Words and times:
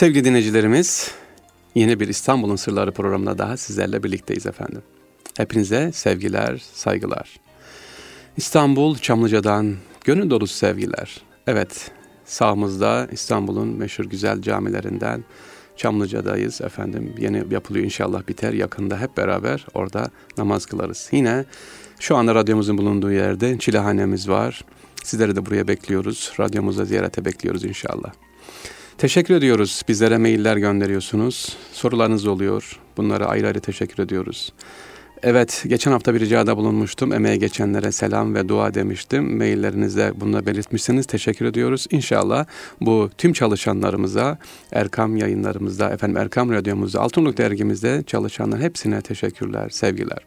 Sevgili 0.00 0.24
dinleyicilerimiz, 0.24 1.10
yeni 1.74 2.00
bir 2.00 2.08
İstanbul'un 2.08 2.56
Sırları 2.56 2.92
programında 2.92 3.38
daha 3.38 3.56
sizlerle 3.56 4.02
birlikteyiz 4.02 4.46
efendim. 4.46 4.82
Hepinize 5.36 5.92
sevgiler, 5.92 6.62
saygılar. 6.72 7.40
İstanbul 8.36 8.98
Çamlıca'dan 8.98 9.76
gönül 10.04 10.30
dolusu 10.30 10.54
sevgiler. 10.54 11.20
Evet, 11.46 11.90
sağımızda 12.24 13.08
İstanbul'un 13.12 13.68
meşhur 13.68 14.04
güzel 14.04 14.42
camilerinden 14.42 15.24
Çamlıca'dayız 15.76 16.60
efendim. 16.60 17.14
Yeni 17.18 17.44
yapılıyor 17.50 17.84
inşallah 17.84 18.28
biter 18.28 18.52
yakında 18.52 19.00
hep 19.00 19.16
beraber 19.16 19.66
orada 19.74 20.10
namaz 20.38 20.66
kılarız. 20.66 21.08
Yine 21.12 21.44
şu 21.98 22.16
anda 22.16 22.34
radyomuzun 22.34 22.78
bulunduğu 22.78 23.12
yerde 23.12 23.58
çilehanemiz 23.58 24.28
var. 24.28 24.64
Sizleri 25.04 25.36
de 25.36 25.46
buraya 25.46 25.68
bekliyoruz. 25.68 26.32
Radyomuza 26.40 26.84
ziyarete 26.84 27.24
bekliyoruz 27.24 27.64
inşallah. 27.64 28.12
Teşekkür 29.00 29.34
ediyoruz. 29.34 29.82
Bizlere 29.88 30.18
mailler 30.18 30.56
gönderiyorsunuz. 30.56 31.56
Sorularınız 31.72 32.26
oluyor. 32.26 32.80
Bunlara 32.96 33.26
ayrı 33.26 33.46
ayrı 33.46 33.60
teşekkür 33.60 34.02
ediyoruz. 34.02 34.52
Evet, 35.22 35.64
geçen 35.66 35.92
hafta 35.92 36.14
bir 36.14 36.20
ricada 36.20 36.56
bulunmuştum. 36.56 37.12
Emeğe 37.12 37.36
geçenlere 37.36 37.92
selam 37.92 38.34
ve 38.34 38.48
dua 38.48 38.74
demiştim. 38.74 39.36
Maillerinizde 39.38 40.12
bunu 40.16 40.46
belirtmişsiniz. 40.46 41.06
Teşekkür 41.06 41.44
ediyoruz. 41.44 41.86
İnşallah 41.90 42.46
bu 42.80 43.10
tüm 43.18 43.32
çalışanlarımıza, 43.32 44.38
Erkam 44.72 45.16
yayınlarımızda, 45.16 45.90
efendim 45.90 46.16
Erkam 46.16 46.52
Radyomuzda, 46.52 47.00
Altınlık 47.00 47.38
Dergimizde 47.38 48.02
çalışanlar 48.06 48.60
hepsine 48.60 49.02
teşekkürler, 49.02 49.68
sevgiler. 49.70 50.18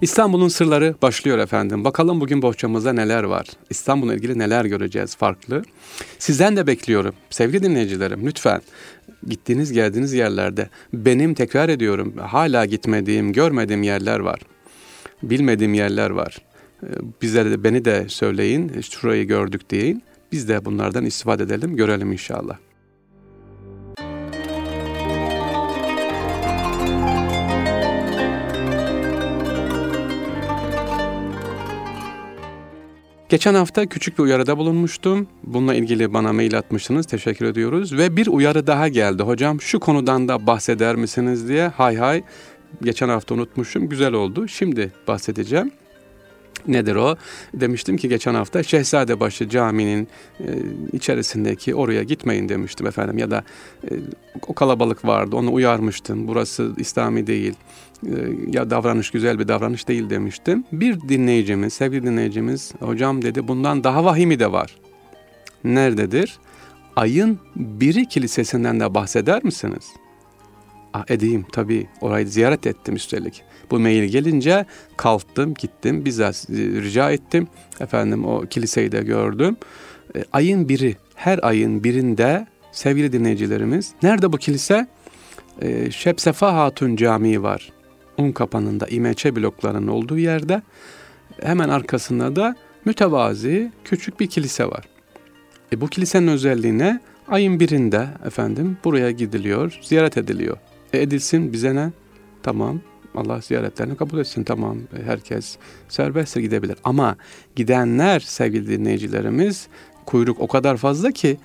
İstanbul'un 0.00 0.48
sırları 0.48 0.94
başlıyor 1.02 1.38
efendim. 1.38 1.84
Bakalım 1.84 2.20
bugün 2.20 2.42
bohçamızda 2.42 2.92
neler 2.92 3.22
var? 3.22 3.46
İstanbul'la 3.70 4.14
ilgili 4.14 4.38
neler 4.38 4.64
göreceğiz 4.64 5.16
farklı? 5.16 5.62
Sizden 6.18 6.56
de 6.56 6.66
bekliyorum. 6.66 7.14
Sevgili 7.30 7.62
dinleyicilerim 7.62 8.26
lütfen 8.26 8.62
gittiğiniz 9.28 9.72
geldiğiniz 9.72 10.12
yerlerde 10.12 10.68
benim 10.92 11.34
tekrar 11.34 11.68
ediyorum 11.68 12.14
hala 12.18 12.66
gitmediğim, 12.66 13.32
görmediğim 13.32 13.82
yerler 13.82 14.20
var. 14.20 14.40
Bilmediğim 15.22 15.74
yerler 15.74 16.10
var. 16.10 16.38
Ee, 16.82 16.86
bizlere 17.22 17.50
de 17.50 17.64
beni 17.64 17.84
de 17.84 18.04
söyleyin. 18.08 18.80
Şurayı 18.80 19.26
gördük 19.26 19.70
deyin. 19.70 20.02
Biz 20.32 20.48
de 20.48 20.64
bunlardan 20.64 21.04
istifade 21.04 21.42
edelim, 21.42 21.76
görelim 21.76 22.12
inşallah. 22.12 22.56
Geçen 33.32 33.54
hafta 33.54 33.86
küçük 33.86 34.18
bir 34.18 34.22
uyarıda 34.22 34.58
bulunmuştum. 34.58 35.26
Bununla 35.44 35.74
ilgili 35.74 36.14
bana 36.14 36.32
mail 36.32 36.58
atmıştınız. 36.58 37.06
Teşekkür 37.06 37.46
ediyoruz. 37.46 37.96
Ve 37.98 38.16
bir 38.16 38.26
uyarı 38.26 38.66
daha 38.66 38.88
geldi. 38.88 39.22
Hocam 39.22 39.60
şu 39.60 39.80
konudan 39.80 40.28
da 40.28 40.46
bahseder 40.46 40.96
misiniz 40.96 41.48
diye. 41.48 41.68
Hay 41.68 41.96
hay. 41.96 42.22
Geçen 42.82 43.08
hafta 43.08 43.34
unutmuşum. 43.34 43.88
Güzel 43.88 44.12
oldu. 44.12 44.48
Şimdi 44.48 44.92
bahsedeceğim. 45.08 45.70
Nedir 46.68 46.96
o? 46.96 47.16
Demiştim 47.54 47.96
ki 47.96 48.08
geçen 48.08 48.34
hafta 48.34 48.62
Şehzadebaşı 48.62 49.48
Camii'nin 49.48 50.08
e, 50.40 50.46
içerisindeki 50.92 51.74
oraya 51.74 52.02
gitmeyin 52.02 52.48
demiştim 52.48 52.86
efendim 52.86 53.18
ya 53.18 53.30
da 53.30 53.44
e, 53.84 53.90
o 54.46 54.54
kalabalık 54.54 55.04
vardı 55.04 55.36
onu 55.36 55.52
uyarmıştım. 55.52 56.28
Burası 56.28 56.72
İslami 56.76 57.26
değil 57.26 57.54
ya 58.46 58.70
davranış 58.70 59.10
güzel 59.10 59.38
bir 59.38 59.48
davranış 59.48 59.88
değil 59.88 60.10
demiştim. 60.10 60.64
Bir 60.72 61.00
dinleyicimiz, 61.00 61.72
sevgili 61.72 62.06
dinleyicimiz 62.06 62.72
hocam 62.80 63.22
dedi 63.22 63.48
bundan 63.48 63.84
daha 63.84 64.04
vahimi 64.04 64.38
de 64.38 64.52
var. 64.52 64.76
Nerededir? 65.64 66.38
Ayın 66.96 67.38
biri 67.56 68.08
kilisesinden 68.08 68.80
de 68.80 68.94
bahseder 68.94 69.44
misiniz? 69.44 69.92
Ah, 70.94 71.04
edeyim 71.08 71.46
tabii 71.52 71.86
orayı 72.00 72.26
ziyaret 72.26 72.66
ettim 72.66 72.96
üstelik. 72.96 73.42
Bu 73.70 73.80
mail 73.80 74.04
gelince 74.04 74.66
kalktım 74.96 75.54
gittim 75.54 76.04
bizzat 76.04 76.46
rica 76.50 77.10
ettim. 77.10 77.48
Efendim 77.80 78.24
o 78.24 78.40
kiliseyi 78.40 78.92
de 78.92 79.02
gördüm. 79.02 79.56
E, 80.16 80.24
ayın 80.32 80.68
biri 80.68 80.96
her 81.14 81.40
ayın 81.42 81.84
birinde 81.84 82.46
sevgili 82.72 83.12
dinleyicilerimiz 83.12 83.92
nerede 84.02 84.32
bu 84.32 84.36
kilise? 84.36 84.86
E, 85.60 85.90
Şepsefa 85.90 86.54
Hatun 86.54 86.96
Camii 86.96 87.42
var. 87.42 87.72
Un 88.18 88.32
kapanında 88.32 88.86
İmeçe 88.86 89.36
bloklarının 89.36 89.88
olduğu 89.88 90.18
yerde 90.18 90.62
hemen 91.42 91.68
arkasında 91.68 92.36
da 92.36 92.56
mütevazi 92.84 93.72
küçük 93.84 94.20
bir 94.20 94.26
kilise 94.26 94.66
var. 94.66 94.84
E, 95.72 95.80
bu 95.80 95.86
kilisenin 95.86 96.28
özelliği 96.28 96.78
ne? 96.78 97.00
Ayın 97.28 97.60
birinde 97.60 98.08
efendim 98.26 98.78
buraya 98.84 99.10
gidiliyor, 99.10 99.78
ziyaret 99.82 100.16
ediliyor. 100.16 100.56
E, 100.92 101.02
edilsin 101.02 101.52
bize 101.52 101.74
ne? 101.74 101.90
Tamam 102.42 102.80
Allah 103.14 103.40
ziyaretlerini 103.40 103.96
kabul 103.96 104.18
etsin 104.18 104.44
tamam 104.44 104.78
herkes 105.04 105.56
serbestse 105.88 106.40
gidebilir. 106.40 106.76
Ama 106.84 107.16
gidenler 107.56 108.20
sevgili 108.20 108.68
dinleyicilerimiz 108.68 109.68
kuyruk 110.06 110.40
o 110.40 110.46
kadar 110.46 110.76
fazla 110.76 111.10
ki 111.10 111.38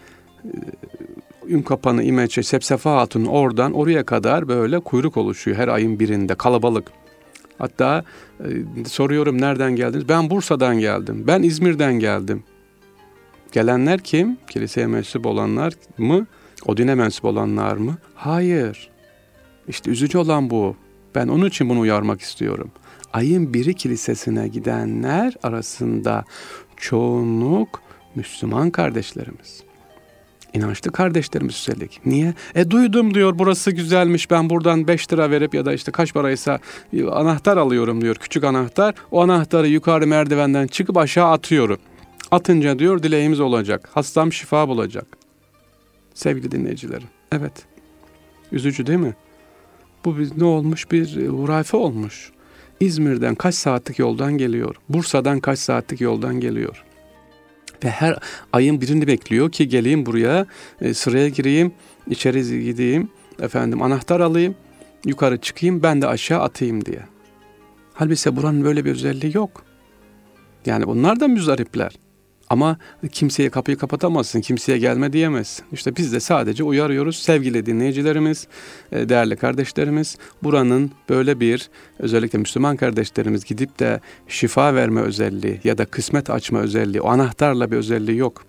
Ün 1.49 1.61
Kapanı, 1.61 2.03
İmeçe, 2.03 2.43
Sepsefa 2.43 2.95
Hatun 2.95 3.25
oradan 3.25 3.73
oraya 3.73 4.05
kadar 4.05 4.47
böyle 4.47 4.79
kuyruk 4.79 5.17
oluşuyor 5.17 5.57
her 5.57 5.67
ayın 5.67 5.99
birinde 5.99 6.35
kalabalık. 6.35 6.91
Hatta 7.57 8.03
e, 8.39 8.85
soruyorum 8.85 9.41
nereden 9.41 9.75
geldiniz? 9.75 10.09
Ben 10.09 10.29
Bursa'dan 10.29 10.79
geldim. 10.79 11.23
Ben 11.27 11.43
İzmir'den 11.43 11.93
geldim. 11.93 12.43
Gelenler 13.51 13.99
kim? 13.99 14.37
Kiliseye 14.49 14.87
mensup 14.87 15.25
olanlar 15.25 15.73
mı? 15.97 16.27
O 16.65 16.77
dine 16.77 16.95
mensup 16.95 17.25
olanlar 17.25 17.77
mı? 17.77 17.97
Hayır. 18.15 18.89
İşte 19.67 19.91
üzücü 19.91 20.17
olan 20.17 20.49
bu. 20.49 20.75
Ben 21.15 21.27
onun 21.27 21.45
için 21.45 21.69
bunu 21.69 21.79
uyarmak 21.79 22.21
istiyorum. 22.21 22.71
Ayın 23.13 23.53
biri 23.53 23.73
kilisesine 23.73 24.47
gidenler 24.47 25.35
arasında 25.43 26.25
çoğunluk 26.77 27.81
Müslüman 28.15 28.71
kardeşlerimiz. 28.71 29.66
İnançlı 30.53 30.91
kardeşlerimiz 30.91 31.55
üstelik. 31.55 32.01
Niye? 32.05 32.33
E 32.55 32.71
duydum 32.71 33.13
diyor 33.13 33.39
burası 33.39 33.71
güzelmiş 33.71 34.31
ben 34.31 34.49
buradan 34.49 34.87
5 34.87 35.13
lira 35.13 35.31
verip 35.31 35.53
ya 35.53 35.65
da 35.65 35.73
işte 35.73 35.91
kaç 35.91 36.13
paraysa 36.13 36.59
anahtar 37.11 37.57
alıyorum 37.57 38.01
diyor 38.01 38.15
küçük 38.15 38.43
anahtar. 38.43 38.95
O 39.11 39.21
anahtarı 39.21 39.67
yukarı 39.67 40.07
merdivenden 40.07 40.67
çıkıp 40.67 40.97
aşağı 40.97 41.31
atıyorum. 41.31 41.79
Atınca 42.31 42.79
diyor 42.79 43.03
dileğimiz 43.03 43.39
olacak. 43.39 43.89
Hastam 43.93 44.33
şifa 44.33 44.67
bulacak. 44.67 45.05
Sevgili 46.13 46.51
dinleyicilerim. 46.51 47.07
Evet. 47.31 47.65
Üzücü 48.51 48.87
değil 48.87 48.99
mi? 48.99 49.15
Bu 50.05 50.17
bir, 50.17 50.31
ne 50.37 50.43
olmuş? 50.43 50.91
Bir 50.91 51.17
e, 51.17 51.27
hurafe 51.27 51.77
olmuş. 51.77 52.31
İzmir'den 52.79 53.35
kaç 53.35 53.55
saatlik 53.55 53.99
yoldan 53.99 54.37
geliyor. 54.37 54.75
Bursa'dan 54.89 55.39
kaç 55.39 55.59
saatlik 55.59 56.01
yoldan 56.01 56.39
geliyor. 56.39 56.83
Ve 57.83 57.89
her 57.89 58.19
ayın 58.53 58.81
birini 58.81 59.07
bekliyor 59.07 59.51
ki 59.51 59.67
geleyim 59.67 60.05
buraya, 60.05 60.45
e, 60.81 60.93
sıraya 60.93 61.29
gireyim, 61.29 61.71
içeri 62.07 62.63
gideyim, 62.63 63.09
efendim 63.41 63.81
anahtar 63.81 64.19
alayım, 64.19 64.55
yukarı 65.05 65.37
çıkayım, 65.37 65.83
ben 65.83 66.01
de 66.01 66.07
aşağı 66.07 66.41
atayım 66.41 66.85
diye. 66.85 67.01
Halbuki 67.93 68.35
buranın 68.35 68.63
böyle 68.63 68.85
bir 68.85 68.91
özelliği 68.91 69.35
yok. 69.35 69.65
Yani 70.65 70.87
bunlar 70.87 71.19
da 71.19 71.27
müzdaripler. 71.27 71.91
Ama 72.49 72.77
kimseye 73.11 73.49
kapıyı 73.49 73.77
kapatamazsın, 73.77 74.41
kimseye 74.41 74.77
gelme 74.77 75.13
diyemezsin. 75.13 75.65
İşte 75.71 75.95
biz 75.95 76.13
de 76.13 76.19
sadece 76.19 76.63
uyarıyoruz 76.63 77.15
sevgili 77.15 77.65
dinleyicilerimiz, 77.65 78.47
e, 78.91 79.09
değerli 79.09 79.35
kardeşlerimiz. 79.35 80.17
Buranın 80.43 80.91
böyle 81.09 81.39
bir 81.39 81.69
özellikle 81.99 82.39
Müslüman 82.39 82.77
kardeşlerimiz 82.77 83.45
gidip 83.45 83.79
de 83.79 83.99
şifa 84.27 84.75
verme 84.75 85.01
özelliği 85.01 85.61
ya 85.63 85.77
da 85.77 85.85
kısmet 85.85 86.29
açma 86.29 86.59
özelliği, 86.59 87.01
o 87.01 87.09
anahtarla 87.09 87.71
bir 87.71 87.77
özelliği 87.77 88.17
yok. 88.17 88.43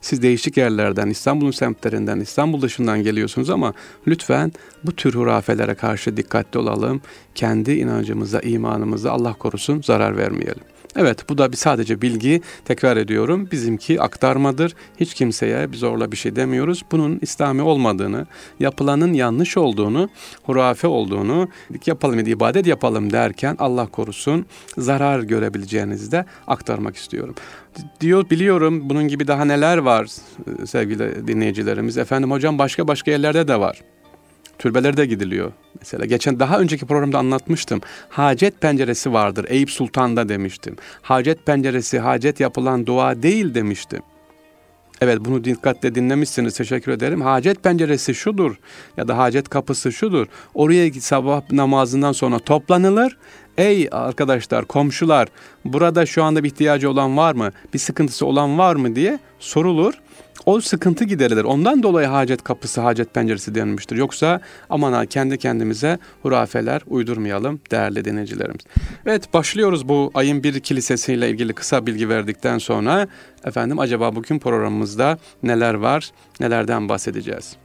Siz 0.00 0.22
değişik 0.22 0.56
yerlerden, 0.56 1.08
İstanbul'un 1.08 1.50
semtlerinden, 1.50 2.20
İstanbul 2.20 2.62
dışından 2.62 3.02
geliyorsunuz 3.02 3.50
ama 3.50 3.74
lütfen 4.06 4.52
bu 4.84 4.92
tür 4.92 5.14
hurafelere 5.14 5.74
karşı 5.74 6.16
dikkatli 6.16 6.58
olalım. 6.58 7.00
Kendi 7.34 7.72
inancımıza, 7.72 8.40
imanımıza 8.40 9.12
Allah 9.12 9.32
korusun 9.32 9.82
zarar 9.82 10.16
vermeyelim. 10.16 10.62
Evet 10.96 11.28
bu 11.28 11.38
da 11.38 11.52
bir 11.52 11.56
sadece 11.56 12.02
bilgi 12.02 12.40
tekrar 12.64 12.96
ediyorum. 12.96 13.48
Bizimki 13.52 14.00
aktarmadır. 14.00 14.74
Hiç 15.00 15.14
kimseye 15.14 15.72
biz 15.72 15.80
zorla 15.80 16.12
bir 16.12 16.16
şey 16.16 16.36
demiyoruz. 16.36 16.82
Bunun 16.92 17.18
İslami 17.22 17.62
olmadığını, 17.62 18.26
yapılanın 18.60 19.12
yanlış 19.12 19.56
olduğunu, 19.56 20.08
hurafe 20.42 20.86
olduğunu, 20.86 21.48
yapalım 21.86 22.18
ibadet 22.18 22.66
yapalım 22.66 23.12
derken 23.12 23.56
Allah 23.58 23.86
korusun 23.86 24.46
zarar 24.78 25.20
görebileceğinizi 25.20 26.12
de 26.12 26.24
aktarmak 26.46 26.96
istiyorum. 26.96 27.34
Diyor 28.00 28.30
biliyorum 28.30 28.90
bunun 28.90 29.08
gibi 29.08 29.26
daha 29.26 29.44
neler 29.44 29.78
var 29.78 30.06
sevgili 30.66 31.28
dinleyicilerimiz. 31.28 31.98
Efendim 31.98 32.30
hocam 32.30 32.58
başka 32.58 32.88
başka 32.88 33.10
yerlerde 33.10 33.48
de 33.48 33.60
var. 33.60 33.82
Türbelerde 34.58 35.06
gidiliyor. 35.06 35.52
Mesela 35.80 36.04
geçen 36.04 36.40
daha 36.40 36.58
önceki 36.58 36.86
programda 36.86 37.18
anlatmıştım. 37.18 37.80
Hacet 38.08 38.60
penceresi 38.60 39.12
vardır. 39.12 39.46
Eyüp 39.48 39.70
Sultan'da 39.70 40.28
demiştim. 40.28 40.76
Hacet 41.02 41.46
penceresi 41.46 41.98
hacet 41.98 42.40
yapılan 42.40 42.86
dua 42.86 43.22
değil 43.22 43.54
demiştim. 43.54 44.02
Evet 45.00 45.18
bunu 45.20 45.44
dikkatle 45.44 45.94
dinlemişsiniz 45.94 46.56
teşekkür 46.56 46.92
ederim. 46.92 47.20
Hacet 47.20 47.62
penceresi 47.62 48.14
şudur 48.14 48.56
ya 48.96 49.08
da 49.08 49.18
hacet 49.18 49.48
kapısı 49.48 49.92
şudur. 49.92 50.26
Oraya 50.54 50.92
sabah 50.92 51.52
namazından 51.52 52.12
sonra 52.12 52.38
toplanılır. 52.38 53.16
Ey 53.58 53.88
arkadaşlar 53.92 54.64
komşular 54.64 55.28
burada 55.64 56.06
şu 56.06 56.24
anda 56.24 56.44
bir 56.44 56.48
ihtiyacı 56.48 56.90
olan 56.90 57.16
var 57.16 57.34
mı? 57.34 57.50
Bir 57.74 57.78
sıkıntısı 57.78 58.26
olan 58.26 58.58
var 58.58 58.76
mı 58.76 58.96
diye 58.96 59.18
sorulur 59.38 59.94
o 60.46 60.60
sıkıntı 60.60 61.04
giderilir. 61.04 61.44
Ondan 61.44 61.82
dolayı 61.82 62.06
hacet 62.06 62.44
kapısı, 62.44 62.80
hacet 62.80 63.14
penceresi 63.14 63.54
denilmiştir. 63.54 63.96
Yoksa 63.96 64.40
aman 64.70 64.92
ha 64.92 65.06
kendi 65.06 65.38
kendimize 65.38 65.98
hurafeler 66.22 66.82
uydurmayalım 66.86 67.60
değerli 67.70 68.04
dinleyicilerimiz. 68.04 68.60
Evet 69.06 69.34
başlıyoruz 69.34 69.88
bu 69.88 70.10
ayın 70.14 70.42
bir 70.42 70.60
kilisesiyle 70.60 71.30
ilgili 71.30 71.52
kısa 71.52 71.86
bilgi 71.86 72.08
verdikten 72.08 72.58
sonra. 72.58 73.08
Efendim 73.44 73.78
acaba 73.78 74.16
bugün 74.16 74.38
programımızda 74.38 75.18
neler 75.42 75.74
var, 75.74 76.10
nelerden 76.40 76.88
bahsedeceğiz? 76.88 77.56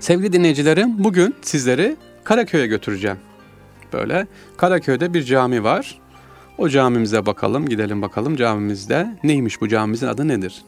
Sevgili 0.00 0.32
dinleyicilerim, 0.32 1.04
bugün 1.04 1.34
sizleri 1.42 1.96
Karaköy'e 2.28 2.66
götüreceğim. 2.66 3.16
Böyle 3.92 4.26
Karaköy'de 4.56 5.14
bir 5.14 5.22
cami 5.22 5.64
var. 5.64 5.98
O 6.58 6.68
camimize 6.68 7.26
bakalım, 7.26 7.68
gidelim 7.68 8.02
bakalım 8.02 8.36
camimizde 8.36 9.18
neymiş 9.24 9.60
bu 9.60 9.68
camimizin 9.68 10.06
adı 10.06 10.28
nedir? 10.28 10.62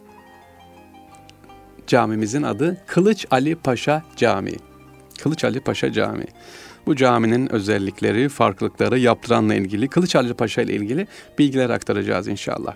Camimizin 1.86 2.42
adı 2.42 2.76
Kılıç 2.86 3.26
Ali 3.30 3.54
Paşa 3.54 4.02
Camii. 4.16 4.56
Kılıç 5.22 5.44
Ali 5.44 5.60
Paşa 5.60 5.92
Camii. 5.92 6.26
Bu 6.86 6.96
caminin 6.96 7.52
özellikleri, 7.52 8.28
farklılıkları, 8.28 8.98
yaptıranla 8.98 9.54
ilgili, 9.54 9.88
Kılıç 9.88 10.16
Ali 10.16 10.34
Paşa 10.34 10.62
ile 10.62 10.74
ilgili 10.74 11.06
bilgiler 11.38 11.70
aktaracağız 11.70 12.28
inşallah. 12.28 12.74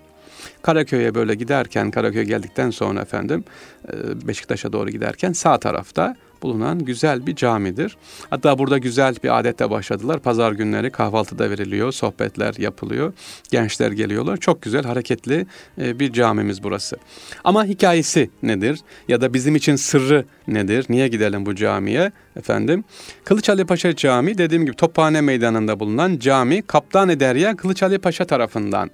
Karaköy'e 0.63 1.15
böyle 1.15 1.35
giderken, 1.35 1.91
Karaköy 1.91 2.25
geldikten 2.25 2.71
sonra 2.71 3.01
efendim 3.01 3.45
e, 3.89 4.27
Beşiktaş'a 4.29 4.73
doğru 4.73 4.91
giderken 4.91 5.33
sağ 5.33 5.59
tarafta 5.59 6.17
bulunan 6.45 6.79
güzel 6.79 7.27
bir 7.27 7.37
camidir. 7.37 7.97
Hatta 8.31 8.59
burada 8.59 8.79
güzel 8.79 9.17
bir 9.25 9.39
adetle 9.39 9.71
başladılar. 9.71 10.21
Pazar 10.21 10.53
günleri 10.53 10.91
kahvaltıda 10.91 11.51
veriliyor, 11.51 11.93
sohbetler 11.93 12.55
yapılıyor. 12.59 13.13
Gençler 13.51 13.93
geliyorlar. 13.93 14.37
Çok 14.37 14.63
güzel, 14.63 14.85
hareketli 14.85 15.47
e, 15.79 15.99
bir 16.01 16.13
camimiz 16.13 16.63
burası. 16.63 16.97
Ama 17.45 17.65
hikayesi 17.65 18.31
nedir? 18.43 18.81
Ya 19.09 19.21
da 19.21 19.35
bizim 19.35 19.57
için 19.57 19.77
sırrı 19.77 20.25
nedir? 20.49 20.87
Niye 20.89 21.09
gidelim 21.09 21.47
bu 21.47 21.55
camiye? 21.55 22.13
Efendim, 22.37 22.85
Kılıç 23.25 23.49
Ali 23.49 23.65
Paşa 23.65 23.97
Camii 23.97 24.39
dediğim 24.39 24.67
gibi 24.67 24.77
Tophane 24.77 25.21
Meydanı'nda 25.21 25.81
bulunan 25.81 26.19
cami 26.19 26.63
Kaptan 26.63 27.21
Derya 27.21 27.57
Kılıç 27.57 27.83
Ali 27.83 27.99
Paşa 27.99 28.25
tarafından 28.25 28.91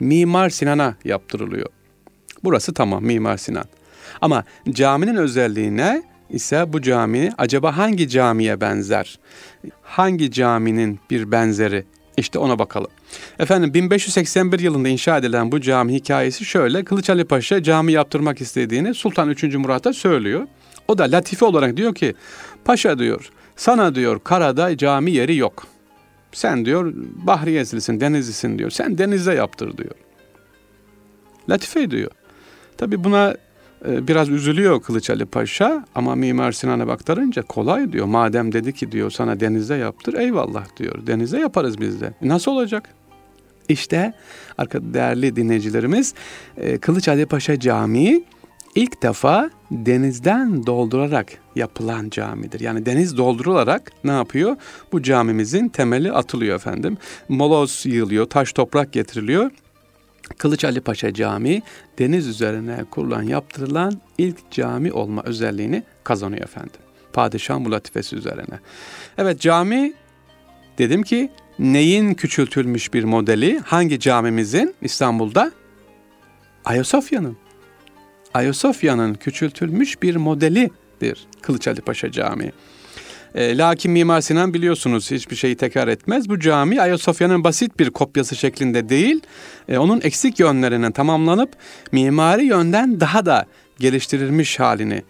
Mimar 0.00 0.50
Sinan'a 0.50 0.94
yaptırılıyor. 1.04 1.68
Burası 2.44 2.74
tamam 2.74 3.04
Mimar 3.04 3.36
Sinan. 3.36 3.64
Ama 4.20 4.44
caminin 4.70 5.16
özelliğine 5.16 6.02
ise 6.30 6.72
bu 6.72 6.82
cami 6.82 7.32
acaba 7.38 7.76
hangi 7.76 8.08
camiye 8.08 8.60
benzer? 8.60 9.18
Hangi 9.82 10.30
caminin 10.30 11.00
bir 11.10 11.32
benzeri? 11.32 11.84
İşte 12.16 12.38
ona 12.38 12.58
bakalım. 12.58 12.90
Efendim 13.38 13.74
1581 13.74 14.60
yılında 14.60 14.88
inşa 14.88 15.18
edilen 15.18 15.52
bu 15.52 15.60
cami 15.60 15.94
hikayesi 15.94 16.44
şöyle. 16.44 16.84
Kılıç 16.84 17.10
Ali 17.10 17.24
Paşa 17.24 17.62
cami 17.62 17.92
yaptırmak 17.92 18.40
istediğini 18.40 18.94
Sultan 18.94 19.28
3. 19.28 19.44
Murat'a 19.44 19.92
söylüyor. 19.92 20.46
O 20.88 20.98
da 20.98 21.04
latife 21.04 21.44
olarak 21.44 21.76
diyor 21.76 21.94
ki 21.94 22.14
Paşa 22.64 22.98
diyor 22.98 23.30
sana 23.56 23.94
diyor 23.94 24.20
karada 24.24 24.76
cami 24.76 25.10
yeri 25.12 25.36
yok. 25.36 25.66
Sen 26.32 26.64
diyor 26.64 26.92
Bahriyezlisin, 26.96 28.00
Denizlisin 28.00 28.58
diyor. 28.58 28.70
Sen 28.70 28.98
denizde 28.98 29.32
yaptır 29.32 29.78
diyor. 29.78 29.94
Latife 31.48 31.90
diyor. 31.90 32.10
Tabi 32.78 33.04
buna 33.04 33.36
biraz 33.84 34.28
üzülüyor 34.28 34.82
Kılıç 34.82 35.10
Ali 35.10 35.24
Paşa 35.24 35.84
ama 35.94 36.14
Mimar 36.14 36.52
Sinan'a 36.52 36.86
baktırınca 36.86 37.42
kolay 37.42 37.92
diyor. 37.92 38.06
Madem 38.06 38.52
dedi 38.52 38.72
ki 38.72 38.92
diyor 38.92 39.10
sana 39.10 39.40
denizde 39.40 39.74
yaptır 39.74 40.14
eyvallah 40.14 40.76
diyor. 40.76 41.06
Denizde 41.06 41.38
yaparız 41.38 41.80
biz 41.80 42.00
de. 42.00 42.14
E, 42.22 42.28
nasıl 42.28 42.50
olacak? 42.50 42.88
İşte 43.68 44.12
arka 44.58 44.78
değerli 44.82 45.36
dinleyicilerimiz 45.36 46.14
e, 46.56 46.78
Kılıç 46.78 47.08
Ali 47.08 47.26
Paşa 47.26 47.60
Camii 47.60 48.24
ilk 48.74 49.02
defa 49.02 49.50
denizden 49.70 50.66
doldurarak 50.66 51.32
yapılan 51.56 52.10
camidir. 52.10 52.60
Yani 52.60 52.86
deniz 52.86 53.16
doldurularak 53.16 53.92
ne 54.04 54.10
yapıyor? 54.10 54.56
Bu 54.92 55.02
camimizin 55.02 55.68
temeli 55.68 56.12
atılıyor 56.12 56.56
efendim. 56.56 56.98
Moloz 57.28 57.82
yığılıyor, 57.86 58.26
taş 58.26 58.52
toprak 58.52 58.92
getiriliyor. 58.92 59.50
Kılıç 60.38 60.64
Ali 60.64 60.80
Paşa 60.80 61.14
Camii 61.14 61.62
deniz 61.98 62.26
üzerine 62.26 62.84
kurulan, 62.90 63.22
yaptırılan 63.22 64.00
ilk 64.18 64.50
cami 64.50 64.92
olma 64.92 65.22
özelliğini 65.22 65.82
kazanıyor 66.04 66.42
efendim. 66.42 66.80
Padişah 67.12 67.64
bu 67.64 67.72
latifesi 67.72 68.16
üzerine. 68.16 68.60
Evet 69.18 69.40
cami 69.40 69.92
dedim 70.78 71.02
ki 71.02 71.30
neyin 71.58 72.14
küçültülmüş 72.14 72.94
bir 72.94 73.04
modeli? 73.04 73.58
Hangi 73.58 74.00
camimizin 74.00 74.74
İstanbul'da? 74.82 75.52
Ayasofya'nın. 76.64 77.36
Ayasofya'nın 78.34 79.14
küçültülmüş 79.14 80.02
bir 80.02 80.16
modelidir 80.16 81.26
Kılıç 81.42 81.68
Ali 81.68 81.80
Paşa 81.80 82.10
Camii. 82.10 82.52
E, 83.34 83.58
lakin 83.58 83.92
Mimar 83.92 84.20
Sinan 84.20 84.54
biliyorsunuz 84.54 85.10
hiçbir 85.10 85.36
şeyi 85.36 85.56
tekrar 85.56 85.88
etmez. 85.88 86.28
Bu 86.28 86.40
cami 86.40 86.80
Ayasofya'nın 86.80 87.44
basit 87.44 87.78
bir 87.78 87.90
kopyası 87.90 88.36
şeklinde 88.36 88.88
değil, 88.88 89.20
e, 89.68 89.78
onun 89.78 90.00
eksik 90.00 90.40
yönlerinin 90.40 90.92
tamamlanıp 90.92 91.50
mimari 91.92 92.44
yönden 92.44 93.00
daha 93.00 93.26
da 93.26 93.46
geliştirilmiş 93.78 94.60
halini 94.60 95.02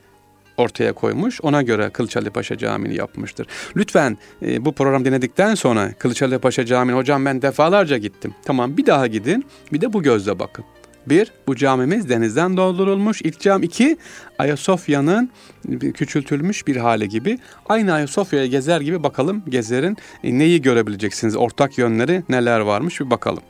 ortaya 0.56 0.92
koymuş. 0.92 1.40
Ona 1.40 1.62
göre 1.62 1.90
Kılıçhalı 1.90 2.30
Paşa 2.30 2.58
Camii'ni 2.58 2.94
yapmıştır. 2.94 3.46
Lütfen 3.76 4.18
e, 4.42 4.64
bu 4.64 4.72
program 4.72 5.04
dinledikten 5.04 5.54
sonra 5.54 5.92
Kılıçhalı 5.92 6.38
Paşa 6.38 6.66
Camii'ne 6.66 6.96
hocam 6.98 7.24
ben 7.24 7.42
defalarca 7.42 7.98
gittim. 7.98 8.34
Tamam 8.44 8.76
bir 8.76 8.86
daha 8.86 9.06
gidin 9.06 9.44
bir 9.72 9.80
de 9.80 9.92
bu 9.92 10.02
gözle 10.02 10.38
bakın. 10.38 10.64
Bir, 11.08 11.32
bu 11.46 11.56
camimiz 11.56 12.08
denizden 12.08 12.56
doldurulmuş. 12.56 13.22
İlk 13.22 13.40
cam 13.40 13.62
iki, 13.62 13.96
Ayasofya'nın 14.38 15.30
küçültülmüş 15.94 16.66
bir 16.66 16.76
hali 16.76 17.08
gibi. 17.08 17.38
Aynı 17.68 17.92
Ayasofya'ya 17.92 18.46
gezer 18.46 18.80
gibi 18.80 19.02
bakalım 19.02 19.42
gezerin 19.48 19.96
e, 20.24 20.38
neyi 20.38 20.62
görebileceksiniz. 20.62 21.36
Ortak 21.36 21.78
yönleri 21.78 22.22
neler 22.28 22.60
varmış 22.60 23.00
bir 23.00 23.10
bakalım. 23.10 23.42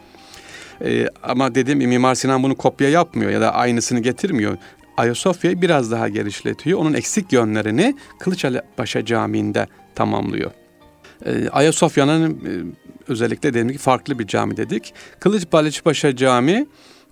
Ee, 0.85 1.07
ama 1.23 1.55
dediğim 1.55 1.79
Mimar 1.79 2.15
Sinan 2.15 2.43
bunu 2.43 2.55
kopya 2.55 2.91
yapmıyor 2.91 3.31
ya 3.31 3.41
da 3.41 3.55
aynısını 3.55 4.01
getirmiyor. 4.01 4.59
Ayasofya'yı 4.97 5.63
biraz 5.63 5.91
daha 5.91 6.09
genişletiyor. 6.09 6.79
Onun 6.79 6.95
eksik 6.95 7.33
yönlerini 7.33 7.97
Kılıçali 8.19 8.63
Paşa 8.77 9.05
Camii'nde 9.05 9.67
tamamlıyor. 9.95 10.51
Ee, 11.27 11.49
Ayasofya'nın 11.49 12.31
e, 12.31 12.51
özellikle 13.09 13.55
dedim 13.55 13.69
ki 13.69 13.79
farklı 13.79 14.19
bir 14.19 14.27
cami 14.27 14.57
dedik. 14.57 14.95
Kılıç 15.21 15.47
Paşa 15.85 16.17
Camii 16.17 16.67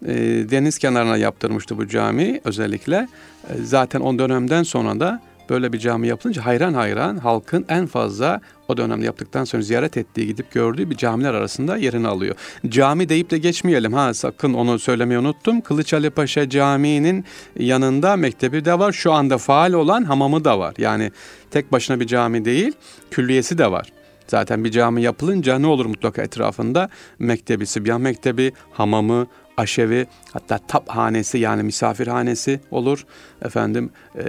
e, 0.04 0.14
deniz 0.50 0.78
kenarına 0.78 1.16
yaptırmıştı 1.16 1.78
bu 1.78 1.88
cami 1.88 2.40
özellikle. 2.44 3.08
E, 3.48 3.54
zaten 3.62 4.00
o 4.00 4.18
dönemden 4.18 4.62
sonra 4.62 5.00
da 5.00 5.20
böyle 5.50 5.72
bir 5.72 5.78
cami 5.78 6.08
yapılınca 6.08 6.44
hayran 6.44 6.74
hayran 6.74 7.16
halkın 7.16 7.64
en 7.68 7.86
fazla 7.86 8.40
o 8.68 8.76
dönemde 8.76 9.06
yaptıktan 9.06 9.44
sonra 9.44 9.62
ziyaret 9.62 9.96
ettiği 9.96 10.26
gidip 10.26 10.52
gördüğü 10.52 10.90
bir 10.90 10.96
camiler 10.96 11.34
arasında 11.34 11.76
yerini 11.76 12.08
alıyor. 12.08 12.34
Cami 12.68 13.08
deyip 13.08 13.30
de 13.30 13.38
geçmeyelim 13.38 13.92
ha 13.92 14.14
sakın 14.14 14.54
onu 14.54 14.78
söylemeyi 14.78 15.20
unuttum. 15.20 15.60
Kılıç 15.60 15.94
Ali 15.94 16.10
Paşa 16.10 16.48
Camii'nin 16.48 17.24
yanında 17.58 18.16
mektebi 18.16 18.64
de 18.64 18.78
var. 18.78 18.92
Şu 18.92 19.12
anda 19.12 19.38
faal 19.38 19.72
olan 19.72 20.04
hamamı 20.04 20.44
da 20.44 20.58
var. 20.58 20.74
Yani 20.78 21.12
tek 21.50 21.72
başına 21.72 22.00
bir 22.00 22.06
cami 22.06 22.44
değil 22.44 22.72
külliyesi 23.10 23.58
de 23.58 23.70
var. 23.70 23.92
Zaten 24.26 24.64
bir 24.64 24.70
cami 24.70 25.02
yapılınca 25.02 25.58
ne 25.58 25.66
olur 25.66 25.86
mutlaka 25.86 26.22
etrafında? 26.22 26.88
Mektebi, 27.18 27.66
Sibyan 27.66 28.00
Mektebi, 28.00 28.52
hamamı, 28.72 29.26
aşevi 29.56 30.06
hatta 30.32 30.58
taphanesi 30.58 31.38
yani 31.38 31.62
misafirhanesi 31.62 32.60
olur. 32.70 33.06
Efendim 33.44 33.90
e, 34.18 34.22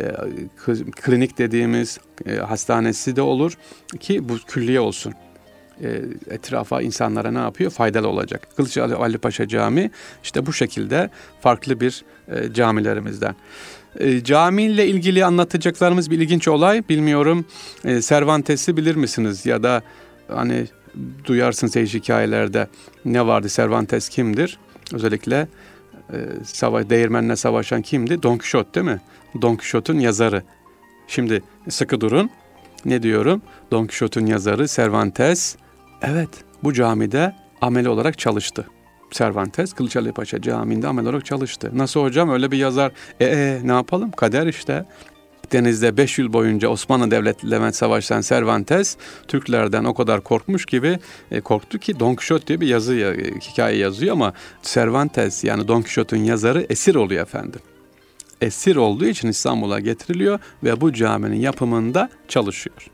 klinik 0.91 1.37
dediğimiz 1.37 1.99
e, 2.25 2.35
hastanesi 2.35 3.15
de 3.15 3.21
olur 3.21 3.57
ki 3.99 4.29
bu 4.29 4.37
külliye 4.47 4.79
olsun. 4.79 5.13
E, 5.83 6.01
etrafa 6.29 6.81
insanlara 6.81 7.31
ne 7.31 7.37
yapıyor? 7.37 7.71
Faydalı 7.71 8.07
olacak. 8.07 8.47
Kılıç 8.55 8.77
Ali, 8.77 8.95
Ali 8.95 9.17
Paşa 9.17 9.47
Camii 9.47 9.91
işte 10.23 10.45
bu 10.45 10.53
şekilde 10.53 11.09
farklı 11.41 11.79
bir 11.79 12.03
e, 12.27 12.53
camilerimizden. 12.53 13.35
E, 13.99 14.23
camiyle 14.23 14.87
ilgili 14.87 15.25
anlatacaklarımız 15.25 16.11
bir 16.11 16.19
ilginç 16.19 16.47
olay. 16.47 16.83
Bilmiyorum 16.89 17.45
e, 17.85 18.01
Cervantes'i 18.01 18.77
bilir 18.77 18.95
misiniz? 18.95 19.45
Ya 19.45 19.63
da 19.63 19.81
hani 20.27 20.67
duyarsınız 21.25 21.75
hikayelerde 21.75 22.67
ne 23.05 23.27
vardı 23.27 23.47
Cervantes 23.49 24.09
kimdir? 24.09 24.59
Özellikle 24.93 25.47
e, 26.13 26.17
savaş, 26.45 26.89
değirmenle 26.89 27.35
savaşan 27.35 27.81
kimdi? 27.81 28.23
Don 28.23 28.37
Quixote 28.37 28.73
değil 28.73 28.85
mi? 28.85 29.01
Don 29.41 29.55
Quixote'un 29.55 29.99
yazarı. 29.99 30.43
Şimdi 31.07 31.43
sıkı 31.69 32.01
durun. 32.01 32.29
Ne 32.85 33.03
diyorum? 33.03 33.41
Don 33.71 33.87
Quixote'un 33.87 34.25
yazarı 34.25 34.67
Cervantes. 34.67 35.55
Evet 36.01 36.29
bu 36.63 36.73
camide 36.73 37.35
ameli 37.61 37.89
olarak 37.89 38.19
çalıştı. 38.19 38.65
Cervantes 39.11 39.73
Kılıçali 39.73 40.11
Paşa 40.11 40.41
Camii'nde 40.41 40.87
amel 40.87 41.05
olarak 41.05 41.25
çalıştı. 41.25 41.71
Nasıl 41.73 42.01
hocam 42.01 42.29
öyle 42.29 42.51
bir 42.51 42.57
yazar? 42.57 42.91
E, 43.19 43.25
e 43.25 43.59
ne 43.63 43.71
yapalım? 43.71 44.11
Kader 44.11 44.47
işte. 44.47 44.85
Denizde 45.51 45.97
5 45.97 46.19
yıl 46.19 46.33
boyunca 46.33 46.69
Osmanlı 46.69 47.11
Devleti 47.11 47.51
Levent 47.51 47.75
Savaş'tan 47.75 48.21
Cervantes 48.21 48.97
Türklerden 49.27 49.83
o 49.83 49.93
kadar 49.93 50.21
korkmuş 50.21 50.65
gibi 50.65 50.99
e, 51.31 51.41
korktu 51.41 51.79
ki 51.79 51.99
Don 51.99 52.15
Quixote 52.15 52.47
diye 52.47 52.61
bir 52.61 52.67
yazı 52.67 52.95
e, 52.95 53.39
hikaye 53.39 53.77
yazıyor 53.77 54.13
ama 54.13 54.33
Cervantes 54.63 55.43
yani 55.43 55.67
Don 55.67 55.81
Quixote'un 55.81 56.23
yazarı 56.23 56.65
esir 56.69 56.95
oluyor 56.95 57.21
efendim. 57.21 57.59
Esir 58.41 58.75
olduğu 58.75 59.05
için 59.05 59.27
İstanbul'a 59.27 59.79
getiriliyor 59.79 60.39
ve 60.63 60.81
bu 60.81 60.93
caminin 60.93 61.39
yapımında 61.39 62.09
çalışıyor. 62.27 62.87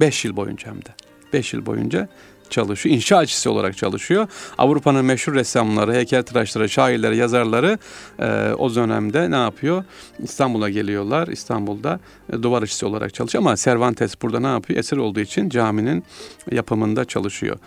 5 0.00 0.24
yıl 0.24 0.36
boyunca 0.36 0.70
hem 0.70 0.78
de. 0.78 0.94
5 1.32 1.54
yıl 1.54 1.66
boyunca 1.66 2.08
çalışıyor. 2.54 2.94
İnşaatçısı 2.94 3.50
olarak 3.50 3.76
çalışıyor. 3.76 4.28
Avrupa'nın 4.58 5.04
meşhur 5.04 5.34
ressamları, 5.34 5.94
heykeltıraşları, 5.94 6.68
şairleri, 6.68 7.16
yazarları 7.16 7.78
e, 8.18 8.52
o 8.58 8.74
dönemde 8.74 9.30
ne 9.30 9.36
yapıyor? 9.36 9.84
İstanbul'a 10.18 10.70
geliyorlar. 10.70 11.28
İstanbul'da 11.28 12.00
e, 12.32 12.42
duvar 12.42 12.62
işçisi 12.62 12.86
olarak 12.86 13.14
çalışıyor 13.14 13.44
ama 13.44 13.56
Cervantes 13.56 14.22
burada 14.22 14.40
ne 14.40 14.46
yapıyor? 14.46 14.78
Esir 14.78 14.96
olduğu 14.96 15.20
için 15.20 15.48
caminin 15.48 16.04
yapımında 16.50 17.04
çalışıyor. 17.04 17.58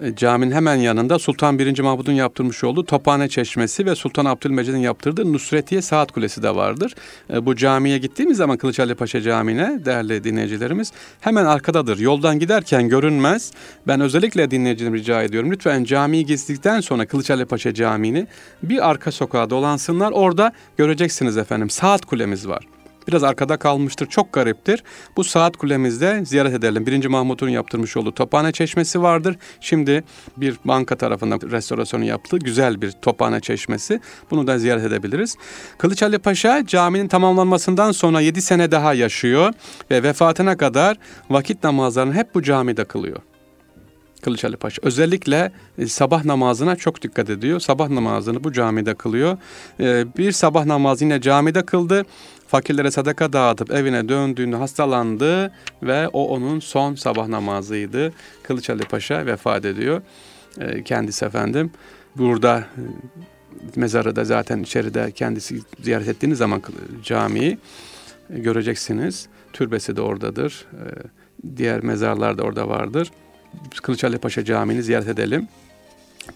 E, 0.00 0.14
caminin 0.14 0.52
hemen 0.52 0.76
yanında 0.76 1.18
Sultan 1.18 1.58
1. 1.58 1.80
Mahmud'un 1.80 2.12
yaptırmış 2.12 2.64
olduğu 2.64 2.84
Tophane 2.84 3.28
Çeşmesi 3.28 3.86
ve 3.86 3.94
Sultan 3.94 4.24
Abdülmecid'in 4.24 4.78
yaptırdığı 4.78 5.32
Nusretiye 5.32 5.82
Saat 5.82 6.12
Kulesi 6.12 6.42
de 6.42 6.54
vardır. 6.54 6.94
E, 7.32 7.46
bu 7.46 7.56
camiye 7.56 7.98
gittiğimiz 7.98 8.36
zaman 8.36 8.56
Kılıçhali 8.56 8.94
Paşa 8.94 9.20
Camii'ne 9.20 9.84
değerli 9.84 10.24
dinleyicilerimiz 10.24 10.92
hemen 11.20 11.44
arkadadır. 11.44 11.98
Yoldan 11.98 12.38
giderken 12.38 12.88
görünmez. 12.88 13.52
Ben 13.86 14.00
özellikle 14.00 14.50
dinleyicilerime 14.50 14.98
rica 14.98 15.22
ediyorum. 15.22 15.52
Lütfen 15.52 15.84
camiyi 15.84 16.26
gezdikten 16.26 16.80
sonra 16.80 17.06
Kılıçhali 17.06 17.44
Paşa 17.44 17.74
Camii'ni 17.74 18.26
bir 18.62 18.90
arka 18.90 19.12
sokağa 19.12 19.50
dolansınlar. 19.50 20.10
Orada 20.12 20.52
göreceksiniz 20.76 21.36
efendim 21.36 21.70
saat 21.70 22.04
kulemiz 22.04 22.48
var 22.48 22.79
biraz 23.08 23.24
arkada 23.24 23.56
kalmıştır. 23.56 24.06
Çok 24.06 24.32
gariptir. 24.32 24.84
Bu 25.16 25.24
saat 25.24 25.56
kulemizde 25.56 26.24
ziyaret 26.24 26.54
edelim. 26.54 26.86
Birinci 26.86 27.08
Mahmut'un 27.08 27.48
yaptırmış 27.48 27.96
olduğu 27.96 28.14
Tophane 28.14 28.52
Çeşmesi 28.52 29.02
vardır. 29.02 29.36
Şimdi 29.60 30.04
bir 30.36 30.56
banka 30.64 30.96
tarafından 30.96 31.40
restorasyonu 31.50 32.04
yaptığı 32.04 32.38
güzel 32.38 32.82
bir 32.82 32.90
Tophane 32.90 33.40
Çeşmesi. 33.40 34.00
Bunu 34.30 34.46
da 34.46 34.58
ziyaret 34.58 34.84
edebiliriz. 34.84 35.36
Kılıç 35.78 36.02
Ali 36.02 36.18
Paşa 36.18 36.66
caminin 36.66 37.08
tamamlanmasından 37.08 37.92
sonra 37.92 38.20
7 38.20 38.42
sene 38.42 38.70
daha 38.70 38.94
yaşıyor 38.94 39.52
ve 39.90 40.02
vefatına 40.02 40.56
kadar 40.56 40.96
vakit 41.30 41.64
namazlarını 41.64 42.14
hep 42.14 42.34
bu 42.34 42.42
camide 42.42 42.84
kılıyor. 42.84 43.20
Kılıç 44.22 44.44
Ali 44.44 44.56
Paşa. 44.56 44.82
Özellikle 44.82 45.52
e, 45.78 45.86
sabah 45.86 46.24
namazına 46.24 46.76
çok 46.76 47.02
dikkat 47.02 47.30
ediyor. 47.30 47.60
Sabah 47.60 47.88
namazını 47.88 48.44
bu 48.44 48.52
camide 48.52 48.94
kılıyor. 48.94 49.38
E, 49.80 50.16
bir 50.16 50.32
sabah 50.32 50.64
namazı 50.64 51.04
yine 51.04 51.20
camide 51.20 51.62
kıldı 51.62 52.04
fakirlere 52.50 52.90
sadaka 52.90 53.32
dağıtıp 53.32 53.70
evine 53.70 54.08
döndüğünde 54.08 54.56
hastalandı 54.56 55.52
ve 55.82 56.08
o 56.08 56.28
onun 56.28 56.60
son 56.60 56.94
sabah 56.94 57.28
namazıydı. 57.28 58.12
Kılıç 58.42 58.70
Ali 58.70 58.82
Paşa 58.82 59.26
vefat 59.26 59.64
ediyor. 59.64 60.02
E, 60.58 60.82
kendisi 60.82 61.24
efendim 61.24 61.70
burada 62.16 62.58
e, 62.58 62.82
mezarı 63.76 64.16
da 64.16 64.24
zaten 64.24 64.58
içeride 64.58 65.12
kendisi 65.12 65.60
ziyaret 65.82 66.08
ettiğiniz 66.08 66.38
zaman 66.38 66.62
camiyi 67.04 67.58
e, 68.34 68.38
göreceksiniz. 68.38 69.28
Türbesi 69.52 69.96
de 69.96 70.00
oradadır. 70.00 70.66
E, 70.72 70.84
diğer 71.56 71.82
mezarlar 71.82 72.38
da 72.38 72.42
orada 72.42 72.68
vardır. 72.68 73.10
Kılıç 73.82 74.04
Ali 74.04 74.18
Paşa 74.18 74.44
Camii'ni 74.44 74.82
ziyaret 74.82 75.08
edelim. 75.08 75.48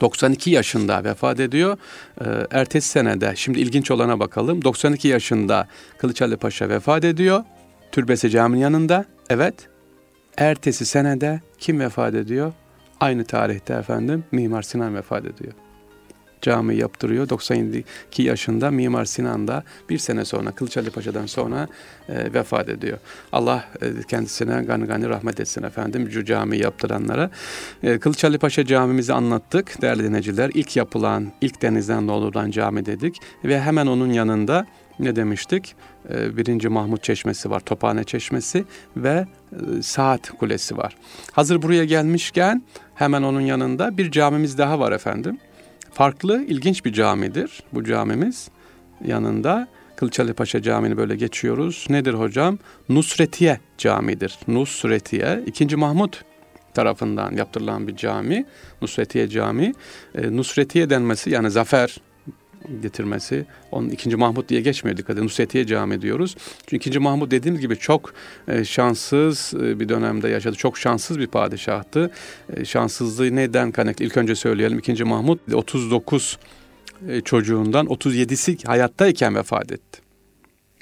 92 0.00 0.50
yaşında 0.50 1.04
vefat 1.04 1.40
ediyor. 1.40 1.78
Ee, 2.20 2.24
ertesi 2.50 2.88
senede 2.88 3.32
şimdi 3.36 3.60
ilginç 3.60 3.90
olana 3.90 4.20
bakalım. 4.20 4.64
92 4.64 5.08
yaşında 5.08 5.68
Kılıçhalı 5.98 6.36
Paşa 6.36 6.68
vefat 6.68 7.04
ediyor. 7.04 7.44
Türbesi 7.92 8.30
caminin 8.30 8.60
yanında. 8.60 9.04
Evet. 9.30 9.54
Ertesi 10.36 10.86
senede 10.86 11.40
kim 11.58 11.80
vefat 11.80 12.14
ediyor? 12.14 12.52
Aynı 13.00 13.24
tarihte 13.24 13.74
efendim 13.74 14.24
Mimar 14.32 14.62
Sinan 14.62 14.94
vefat 14.94 15.24
ediyor 15.24 15.63
cami 16.44 16.76
yaptırıyor. 16.76 17.28
92 17.28 18.22
yaşında 18.22 18.70
Mimar 18.70 19.04
Sinan 19.04 19.48
da 19.48 19.64
bir 19.88 19.98
sene 19.98 20.24
sonra 20.24 20.50
Kılıçali 20.50 20.90
Paşa'dan 20.90 21.26
sonra 21.26 21.68
e, 22.08 22.34
vefat 22.34 22.68
ediyor. 22.68 22.98
Allah 23.32 23.64
e, 23.82 23.86
kendisine 24.08 24.62
gani 24.62 24.86
gani 24.86 25.08
rahmet 25.08 25.40
etsin 25.40 25.62
efendim 25.62 26.10
şu 26.10 26.24
cami 26.24 26.58
yaptıranlara. 26.58 27.30
E, 27.82 27.98
Kılıçali 27.98 28.38
Paşa 28.38 28.66
camimizi 28.66 29.12
anlattık 29.12 29.82
değerli 29.82 30.04
dinleyiciler. 30.04 30.50
İlk 30.54 30.76
yapılan, 30.76 31.32
ilk 31.40 31.62
denizden 31.62 32.08
doldurulan 32.08 32.50
cami 32.50 32.86
dedik 32.86 33.20
ve 33.44 33.60
hemen 33.60 33.86
onun 33.86 34.12
yanında 34.12 34.66
ne 34.98 35.16
demiştik? 35.16 35.74
E, 36.10 36.36
birinci 36.36 36.68
Mahmut 36.68 37.02
Çeşmesi 37.02 37.50
var, 37.50 37.60
Tophane 37.60 38.04
Çeşmesi 38.04 38.64
ve 38.96 39.26
e, 39.52 39.82
Saat 39.82 40.30
Kulesi 40.30 40.76
var. 40.76 40.96
Hazır 41.32 41.62
buraya 41.62 41.84
gelmişken 41.84 42.62
hemen 42.94 43.22
onun 43.22 43.40
yanında 43.40 43.98
bir 43.98 44.10
camimiz 44.10 44.58
daha 44.58 44.80
var 44.80 44.92
efendim 44.92 45.38
farklı, 45.94 46.44
ilginç 46.44 46.84
bir 46.84 46.92
camidir 46.92 47.62
bu 47.72 47.84
camimiz. 47.84 48.48
Yanında 49.04 49.68
Kılıçhalı 49.96 50.34
Paşa 50.34 50.62
Camii'ni 50.62 50.96
böyle 50.96 51.16
geçiyoruz. 51.16 51.86
Nedir 51.90 52.14
hocam? 52.14 52.58
Nusretiye 52.88 53.60
Camii'dir. 53.78 54.38
Nusretiye, 54.48 55.42
2. 55.46 55.76
Mahmut 55.76 56.24
tarafından 56.74 57.36
yaptırılan 57.36 57.88
bir 57.88 57.96
cami. 57.96 58.44
Nusretiye 58.82 59.28
Camii. 59.28 59.74
E, 60.14 60.36
Nusretiye 60.36 60.90
denmesi 60.90 61.30
yani 61.30 61.50
zafer 61.50 61.96
getirmesi. 62.82 63.46
Onun 63.72 63.88
ikinci 63.88 64.16
Mahmut 64.16 64.48
diye 64.48 64.60
geçmiyor 64.60 64.96
dikkat 64.96 65.16
edin. 65.16 65.24
Nusretiye 65.24 65.66
Cami 65.66 66.02
diyoruz. 66.02 66.36
Çünkü 66.60 66.76
ikinci 66.76 66.98
Mahmut 66.98 67.30
dediğimiz 67.30 67.60
gibi 67.60 67.76
çok 67.76 68.14
e, 68.48 68.64
şanssız 68.64 69.54
e, 69.54 69.80
bir 69.80 69.88
dönemde 69.88 70.28
yaşadı. 70.28 70.56
Çok 70.56 70.78
şanssız 70.78 71.18
bir 71.18 71.26
padişahtı. 71.26 72.10
E, 72.56 72.64
şanssızlığı 72.64 73.36
neden 73.36 73.72
kaynaklı? 73.72 74.04
İlk 74.04 74.16
önce 74.16 74.34
söyleyelim. 74.34 74.78
İkinci 74.78 75.04
Mahmut 75.04 75.54
39 75.54 76.38
e, 77.08 77.20
çocuğundan 77.20 77.86
37'si 77.86 78.66
hayattayken 78.66 79.34
vefat 79.34 79.72
etti. 79.72 80.00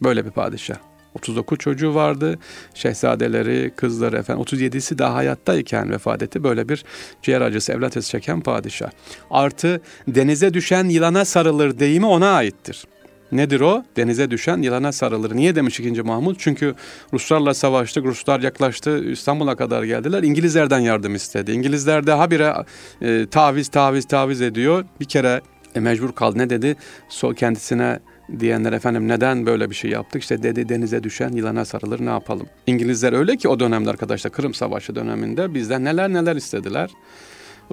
Böyle 0.05 0.25
bir 0.25 0.31
padişah. 0.31 0.92
39 1.15 1.59
çocuğu 1.59 1.95
vardı. 1.95 2.39
Şehzadeleri, 2.75 3.73
kızları 3.77 4.17
efendim 4.17 4.45
37'si 4.45 4.99
daha 4.99 5.15
hayattayken 5.15 5.91
vefat 5.91 6.23
etti. 6.23 6.45
Böyle 6.45 6.69
bir 6.69 6.85
ciğer 7.23 7.41
acısı, 7.41 7.73
evlat 7.73 7.97
acısı 7.97 8.11
çeken 8.11 8.41
padişah. 8.41 8.91
Artı 9.31 9.81
denize 10.09 10.55
düşen 10.55 10.85
yılana 10.85 11.25
sarılır 11.25 11.79
deyimi 11.79 12.07
ona 12.07 12.31
aittir. 12.31 12.85
Nedir 13.33 13.61
o? 13.61 13.85
Denize 13.97 14.31
düşen 14.31 14.63
yılana 14.63 14.93
sarılır. 14.93 15.37
Niye 15.37 15.55
demiş 15.55 15.81
2. 15.81 16.03
Mahmut? 16.03 16.41
Çünkü 16.41 16.75
Ruslarla 17.13 17.55
savaştık. 17.55 18.05
Ruslar 18.05 18.41
yaklaştı. 18.41 19.05
İstanbul'a 19.05 19.57
kadar 19.57 19.83
geldiler. 19.83 20.23
İngilizlerden 20.23 20.79
yardım 20.79 21.15
istedi. 21.15 21.53
İngilizler 21.53 22.07
de 22.07 22.13
habire 22.13 22.55
e, 23.03 23.27
taviz 23.27 23.69
taviz 23.69 24.05
taviz 24.05 24.41
ediyor. 24.41 24.85
Bir 25.01 25.05
kere 25.05 25.41
e, 25.75 25.81
mecbur 25.81 26.13
kaldı. 26.13 26.39
Ne 26.39 26.51
dedi? 26.51 26.77
So 27.09 27.35
kendisine 27.35 28.01
diyenler 28.41 28.73
efendim 28.73 29.09
neden 29.09 29.47
böyle 29.47 29.71
bir 29.71 29.75
şey 29.75 29.91
yaptık? 29.91 30.23
İşte 30.23 30.43
dedi 30.43 30.69
denize 30.69 31.03
düşen 31.03 31.33
yılana 31.33 31.65
sarılır 31.65 32.07
ne 32.07 32.11
yapalım? 32.11 32.47
İngilizler 32.67 33.13
öyle 33.13 33.37
ki 33.37 33.49
o 33.49 33.61
dönemde 33.61 33.91
arkadaşlar 33.91 34.33
Kırım 34.33 34.55
Savaşı 34.55 34.95
döneminde 34.95 35.55
bizden 35.55 35.85
neler 35.85 36.13
neler 36.13 36.37
istediler. 36.37 36.91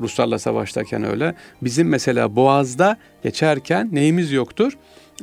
Ruslarla 0.02 0.40
savaştayken 0.40 1.04
öyle. 1.04 1.36
Bizim 1.62 1.90
mesela 1.90 2.36
Boğaz'da 2.36 2.98
geçerken 3.24 3.90
neyimiz 3.92 4.32
yoktur? 4.32 4.74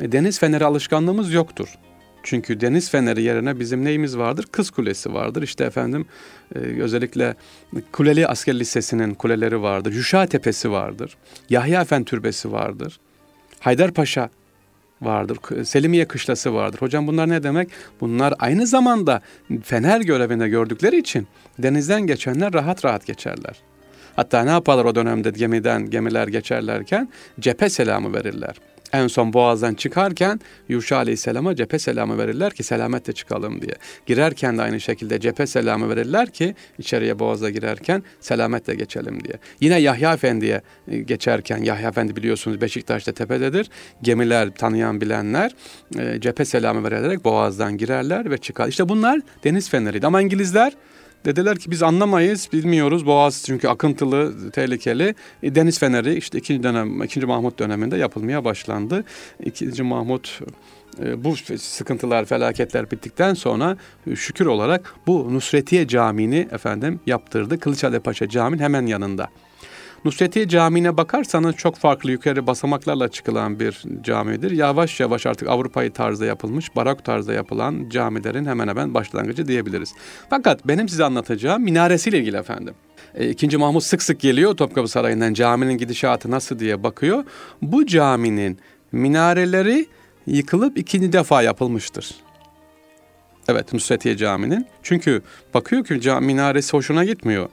E, 0.00 0.12
deniz 0.12 0.38
feneri 0.38 0.64
alışkanlığımız 0.64 1.32
yoktur. 1.32 1.68
Çünkü 2.22 2.60
deniz 2.60 2.90
feneri 2.90 3.22
yerine 3.22 3.60
bizim 3.60 3.84
neyimiz 3.84 4.18
vardır? 4.18 4.46
Kız 4.52 4.70
Kulesi 4.70 5.14
vardır. 5.14 5.42
İşte 5.42 5.64
efendim 5.64 6.06
e, 6.54 6.58
özellikle 6.58 7.34
Kuleli 7.92 8.26
Asker 8.26 8.58
Lisesi'nin 8.58 9.14
kuleleri 9.14 9.62
vardır. 9.62 9.92
Yuşa 9.92 10.26
Tepesi 10.26 10.70
vardır. 10.70 11.16
Yahya 11.50 11.80
Efendi 11.82 12.04
Türbesi 12.04 12.52
vardır. 12.52 13.00
Haydarpaşa 13.60 14.30
vardır. 15.02 15.64
Selimiye 15.64 16.04
kışlası 16.04 16.54
vardır. 16.54 16.78
Hocam 16.78 17.06
bunlar 17.06 17.28
ne 17.28 17.42
demek? 17.42 17.68
Bunlar 18.00 18.34
aynı 18.38 18.66
zamanda 18.66 19.20
fener 19.62 20.00
görevinde 20.00 20.48
gördükleri 20.48 20.98
için 20.98 21.26
denizden 21.58 22.06
geçenler 22.06 22.52
rahat 22.52 22.84
rahat 22.84 23.06
geçerler. 23.06 23.56
Hatta 24.16 24.44
ne 24.44 24.50
yaparlar 24.50 24.84
o 24.84 24.94
dönemde 24.94 25.30
gemiden 25.30 25.90
gemiler 25.90 26.28
geçerlerken 26.28 27.08
cephe 27.40 27.68
selamı 27.68 28.14
verirler 28.14 28.56
en 28.96 29.06
son 29.06 29.32
boğazdan 29.32 29.74
çıkarken 29.74 30.40
Yuşa 30.68 30.96
Aleyhisselam'a 30.96 31.56
cephe 31.56 31.78
selamı 31.78 32.18
verirler 32.18 32.52
ki 32.52 32.62
selametle 32.62 33.12
çıkalım 33.12 33.62
diye. 33.62 33.74
Girerken 34.06 34.58
de 34.58 34.62
aynı 34.62 34.80
şekilde 34.80 35.20
cephe 35.20 35.46
selamı 35.46 35.88
verirler 35.88 36.30
ki 36.30 36.54
içeriye 36.78 37.18
boğaza 37.18 37.50
girerken 37.50 38.02
selametle 38.20 38.74
geçelim 38.74 39.24
diye. 39.24 39.34
Yine 39.60 39.80
Yahya 39.80 40.14
Efendi'ye 40.14 40.62
e, 40.88 40.98
geçerken 40.98 41.62
Yahya 41.62 41.88
Efendi 41.88 42.16
biliyorsunuz 42.16 42.60
Beşiktaş'ta 42.60 43.12
tepededir. 43.12 43.70
Gemiler 44.02 44.50
tanıyan 44.54 45.00
bilenler 45.00 45.54
e, 45.98 46.20
cephe 46.20 46.44
selamı 46.44 46.84
vererek 46.84 47.24
boğazdan 47.24 47.76
girerler 47.76 48.30
ve 48.30 48.38
çıkar. 48.38 48.68
İşte 48.68 48.88
bunlar 48.88 49.20
deniz 49.44 49.70
feneriydi 49.70 50.06
ama 50.06 50.22
İngilizler 50.22 50.72
Dediler 51.26 51.58
ki 51.58 51.70
biz 51.70 51.82
anlamayız, 51.82 52.48
bilmiyoruz. 52.52 53.06
Boğaz 53.06 53.42
çünkü 53.46 53.68
akıntılı, 53.68 54.50
tehlikeli. 54.50 55.14
E, 55.42 55.54
deniz 55.54 55.78
feneri 55.78 56.14
işte 56.14 56.38
ikinci 56.38 56.62
dönem, 56.62 57.02
ikinci 57.02 57.26
Mahmut 57.26 57.58
döneminde 57.58 57.96
yapılmaya 57.96 58.44
başlandı. 58.44 59.04
İkinci 59.44 59.82
Mahmut 59.82 60.40
e, 61.02 61.24
bu 61.24 61.36
sıkıntılar, 61.58 62.24
felaketler 62.24 62.90
bittikten 62.90 63.34
sonra 63.34 63.76
e, 64.06 64.16
şükür 64.16 64.46
olarak 64.46 64.94
bu 65.06 65.34
Nusretiye 65.34 65.88
Camii'ni 65.88 66.48
efendim 66.52 67.00
yaptırdı. 67.06 67.58
Kılıçhale 67.58 68.00
Paşa 68.00 68.28
Camii'nin 68.28 68.62
hemen 68.62 68.86
yanında. 68.86 69.28
Nusretiye 70.04 70.48
Camii'ne 70.48 70.96
bakarsanız 70.96 71.56
çok 71.56 71.76
farklı 71.76 72.10
yukarı 72.10 72.46
basamaklarla 72.46 73.08
çıkılan 73.08 73.60
bir 73.60 73.82
camidir. 74.02 74.50
Yavaş 74.50 75.00
yavaş 75.00 75.26
artık 75.26 75.48
Avrupa'yı 75.48 75.92
tarzda 75.92 76.26
yapılmış, 76.26 76.76
barok 76.76 77.04
tarzda 77.04 77.32
yapılan 77.32 77.88
camilerin 77.88 78.46
hemen 78.46 78.68
hemen 78.68 78.94
başlangıcı 78.94 79.48
diyebiliriz. 79.48 79.94
Fakat 80.30 80.68
benim 80.68 80.88
size 80.88 81.04
anlatacağım 81.04 81.62
minaresiyle 81.62 82.18
ilgili 82.18 82.36
efendim. 82.36 82.74
E, 83.14 83.30
ikinci 83.30 83.56
Mahmut 83.56 83.82
sık 83.82 84.02
sık 84.02 84.20
geliyor 84.20 84.56
Topkapı 84.56 84.88
Sarayı'ndan 84.88 85.34
caminin 85.34 85.78
gidişatı 85.78 86.30
nasıl 86.30 86.58
diye 86.58 86.82
bakıyor. 86.82 87.24
Bu 87.62 87.86
caminin 87.86 88.58
minareleri 88.92 89.86
yıkılıp 90.26 90.78
ikinci 90.78 91.12
defa 91.12 91.42
yapılmıştır. 91.42 92.14
Evet 93.48 93.72
Nusretiye 93.72 94.16
Camii'nin. 94.16 94.66
Çünkü 94.82 95.22
bakıyor 95.54 95.84
ki 95.84 96.00
cami 96.00 96.26
minaresi 96.26 96.72
hoşuna 96.72 97.04
gitmiyor. 97.04 97.48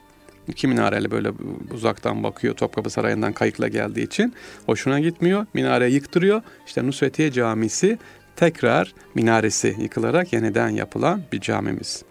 İki 0.48 0.68
minareli 0.68 1.10
böyle 1.10 1.32
uzaktan 1.74 2.22
bakıyor 2.22 2.54
Topkapı 2.54 2.90
Sarayı'ndan 2.90 3.32
kayıkla 3.32 3.68
geldiği 3.68 4.02
için. 4.02 4.34
Hoşuna 4.66 5.00
gitmiyor. 5.00 5.46
Minare 5.54 5.90
yıktırıyor. 5.90 6.42
İşte 6.66 6.86
Nusretiye 6.86 7.32
Camisi 7.32 7.98
tekrar 8.36 8.94
minaresi 9.14 9.76
yıkılarak 9.80 10.32
yeniden 10.32 10.68
yapılan 10.68 11.22
bir 11.32 11.40
camimiz. 11.40 12.04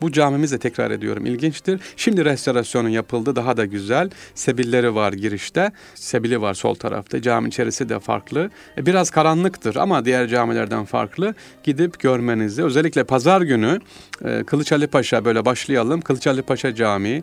Bu 0.00 0.12
camimiz 0.12 0.52
de 0.52 0.58
tekrar 0.58 0.90
ediyorum 0.90 1.26
ilginçtir. 1.26 1.80
Şimdi 1.96 2.24
restorasyonu 2.24 2.88
yapıldı 2.88 3.36
daha 3.36 3.56
da 3.56 3.64
güzel. 3.64 4.10
Sebilleri 4.34 4.94
var 4.94 5.12
girişte. 5.12 5.72
Sebili 5.94 6.40
var 6.40 6.54
sol 6.54 6.74
tarafta. 6.74 7.22
Cami 7.22 7.48
içerisi 7.48 7.88
de 7.88 8.00
farklı. 8.00 8.50
E, 8.78 8.86
biraz 8.86 9.10
karanlıktır 9.10 9.76
ama 9.76 10.04
diğer 10.04 10.28
camilerden 10.28 10.84
farklı. 10.84 11.34
Gidip 11.64 12.00
görmenizi 12.00 12.64
özellikle 12.64 13.04
pazar 13.04 13.40
günü 13.40 13.80
e, 14.24 14.44
Kılıç 14.44 14.72
Ali 14.72 14.86
Paşa 14.86 15.24
böyle 15.24 15.44
başlayalım. 15.44 16.00
Kılıç 16.00 16.26
Ali 16.26 16.42
Paşa 16.42 16.74
Camii. 16.74 17.22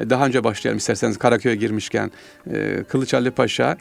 E, 0.00 0.10
daha 0.10 0.26
önce 0.26 0.44
başlayalım 0.44 0.78
isterseniz 0.78 1.18
Karaköy'e 1.18 1.56
girmişken. 1.56 2.10
Kılıç 2.88 3.14
Ali 3.14 3.30
Paşa 3.30 3.76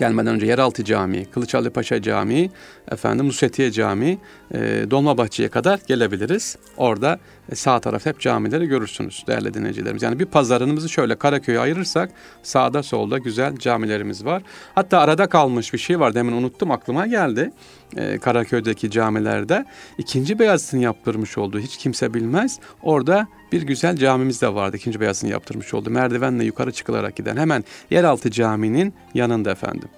gelmeden 0.00 0.34
önce 0.34 0.46
Yeraltı 0.46 0.84
Camii, 0.84 1.24
Kılıçhalı 1.24 1.70
Paşa 1.70 2.02
Camii, 2.02 2.50
efendim 2.90 3.28
Nusretiye 3.28 3.70
Camii, 3.70 4.18
e, 4.54 4.86
Dolmabahçe'ye 4.90 5.48
kadar 5.48 5.80
gelebiliriz. 5.86 6.56
Orada 6.76 7.18
e, 7.52 7.54
sağ 7.54 7.80
taraf 7.80 8.06
hep 8.06 8.20
camileri 8.20 8.66
görürsünüz 8.66 9.24
değerli 9.26 9.54
dinleyicilerimiz. 9.54 10.02
Yani 10.02 10.18
bir 10.18 10.26
pazarınımızı 10.26 10.88
şöyle 10.88 11.16
Karaköy'e 11.16 11.58
ayırırsak 11.58 12.10
sağda 12.42 12.82
solda 12.82 13.18
güzel 13.18 13.56
camilerimiz 13.56 14.24
var. 14.24 14.42
Hatta 14.74 14.98
arada 14.98 15.26
kalmış 15.26 15.72
bir 15.72 15.78
şey 15.78 16.00
var 16.00 16.14
demin 16.14 16.32
unuttum 16.32 16.70
aklıma 16.70 17.06
geldi. 17.06 17.52
E, 17.96 18.18
Karaköy'deki 18.18 18.90
camilerde 18.90 19.64
ikinci 19.98 20.38
Beyazıt'ın 20.38 20.78
yaptırmış 20.78 21.38
olduğu 21.38 21.58
hiç 21.58 21.76
kimse 21.76 22.14
bilmez. 22.14 22.58
Orada 22.82 23.28
bir 23.52 23.62
güzel 23.62 23.96
camimiz 23.96 24.42
de 24.42 24.54
vardı 24.54 24.76
ikinci 24.76 25.00
Beyazıt'ın 25.00 25.28
yaptırmış 25.28 25.74
olduğu 25.74 25.90
merdivenle 25.90 26.44
yukarı 26.44 26.72
çıkılarak 26.72 27.16
giden 27.16 27.36
hemen 27.36 27.64
yeraltı 27.90 28.30
caminin 28.30 28.94
yanında 29.14 29.50
efendim. 29.50 29.88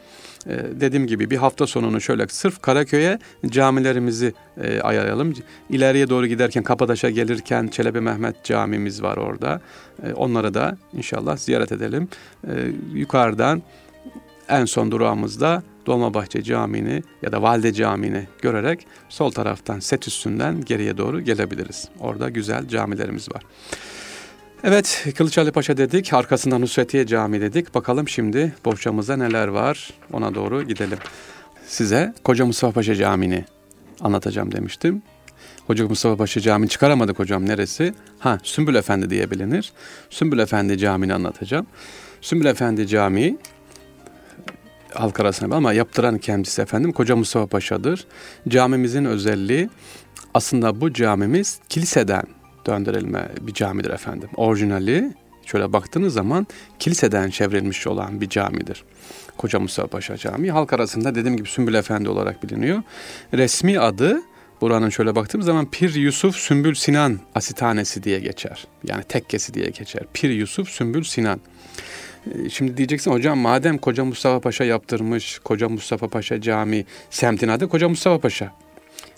Ee, 0.46 0.58
dediğim 0.80 1.06
gibi 1.06 1.30
bir 1.30 1.36
hafta 1.36 1.66
sonunu 1.66 2.00
şöyle 2.00 2.28
sırf 2.28 2.62
Karaköy'e 2.62 3.18
camilerimizi 3.46 4.32
e, 4.62 4.80
ayarlayalım. 4.80 5.34
İleriye 5.70 6.08
doğru 6.08 6.26
giderken 6.26 6.62
Kapadaş'a 6.62 7.10
gelirken 7.10 7.68
Çelebi 7.68 8.00
Mehmet 8.00 8.44
camimiz 8.44 9.02
var 9.02 9.16
orada. 9.16 9.60
E, 10.06 10.12
onları 10.12 10.54
da 10.54 10.76
inşallah 10.92 11.36
ziyaret 11.36 11.72
edelim. 11.72 12.08
E, 12.46 12.52
yukarıdan 12.94 13.62
en 14.48 14.64
son 14.64 14.90
durağımızda 14.90 15.62
Dolmabahçe 15.86 16.42
Camii'ni 16.42 17.02
ya 17.22 17.32
da 17.32 17.42
Valide 17.42 17.72
Camii'ni 17.72 18.26
görerek 18.42 18.86
sol 19.08 19.30
taraftan 19.30 19.80
set 19.80 20.08
üstünden 20.08 20.60
geriye 20.60 20.98
doğru 20.98 21.20
gelebiliriz. 21.20 21.88
Orada 22.00 22.28
güzel 22.28 22.68
camilerimiz 22.68 23.28
var. 23.34 23.42
Evet 24.64 25.06
Kılıçhalı 25.16 25.52
Paşa 25.52 25.76
dedik. 25.76 26.12
Arkasından 26.12 26.60
Nusretiye 26.60 27.06
Camii 27.06 27.40
dedik. 27.40 27.74
Bakalım 27.74 28.08
şimdi 28.08 28.54
bohçamızda 28.64 29.16
neler 29.16 29.48
var. 29.48 29.90
Ona 30.12 30.34
doğru 30.34 30.62
gidelim. 30.62 30.98
Size 31.66 32.14
Koca 32.24 32.46
Mustafa 32.46 32.72
Paşa 32.72 32.94
Camii'ni 32.94 33.44
anlatacağım 34.00 34.52
demiştim. 34.52 35.02
Hoca 35.66 35.88
Mustafa 35.88 36.16
Paşa 36.16 36.40
Camii'ni 36.40 36.68
çıkaramadık 36.68 37.18
hocam 37.18 37.46
neresi? 37.46 37.94
Ha 38.18 38.38
Sümbül 38.42 38.74
Efendi 38.74 39.10
diye 39.10 39.30
bilinir. 39.30 39.72
Sümbül 40.10 40.38
Efendi 40.38 40.78
Camii'ni 40.78 41.14
anlatacağım. 41.14 41.66
Sümbül 42.20 42.46
Efendi 42.46 42.86
Camii 42.86 43.36
halk 44.94 45.20
arasında 45.20 45.56
ama 45.56 45.72
yaptıran 45.72 46.18
kendisi 46.18 46.62
efendim 46.62 46.92
Koca 46.92 47.16
Mustafa 47.16 47.46
Paşa'dır. 47.46 48.06
Camimizin 48.48 49.04
özelliği 49.04 49.68
aslında 50.34 50.80
bu 50.80 50.92
camimiz 50.92 51.58
kiliseden 51.68 52.22
döndürülme 52.66 53.28
bir 53.40 53.54
camidir 53.54 53.90
efendim. 53.90 54.28
Orijinali 54.36 55.12
şöyle 55.46 55.72
baktığınız 55.72 56.14
zaman 56.14 56.46
kiliseden 56.78 57.30
çevrilmiş 57.30 57.86
olan 57.86 58.20
bir 58.20 58.28
camidir. 58.28 58.84
Koca 59.36 59.60
Mustafa 59.60 59.88
Paşa 59.88 60.16
Camii 60.16 60.50
halk 60.50 60.72
arasında 60.72 61.14
dediğim 61.14 61.36
gibi 61.36 61.48
Sümbül 61.48 61.74
Efendi 61.74 62.08
olarak 62.08 62.42
biliniyor. 62.42 62.82
Resmi 63.34 63.80
adı 63.80 64.22
buranın 64.60 64.88
şöyle 64.88 65.14
baktığım 65.14 65.42
zaman 65.42 65.70
Pir 65.70 65.94
Yusuf 65.94 66.36
Sümbül 66.36 66.74
Sinan 66.74 67.20
Asithanesi 67.34 68.02
diye 68.02 68.20
geçer. 68.20 68.66
Yani 68.84 69.04
tekkesi 69.04 69.54
diye 69.54 69.66
geçer. 69.66 70.02
Pir 70.14 70.30
Yusuf 70.30 70.68
Sümbül 70.68 71.02
Sinan. 71.02 71.40
Ee, 72.26 72.48
şimdi 72.48 72.76
diyeceksin 72.76 73.10
hocam 73.10 73.38
madem 73.38 73.78
Koca 73.78 74.04
Mustafa 74.04 74.40
Paşa 74.40 74.64
yaptırmış 74.64 75.38
Koca 75.38 75.68
Mustafa 75.68 76.08
Paşa 76.08 76.40
Camii 76.40 76.86
semtin 77.10 77.48
adı 77.48 77.68
Koca 77.68 77.88
Mustafa 77.88 78.18
Paşa. 78.18 78.52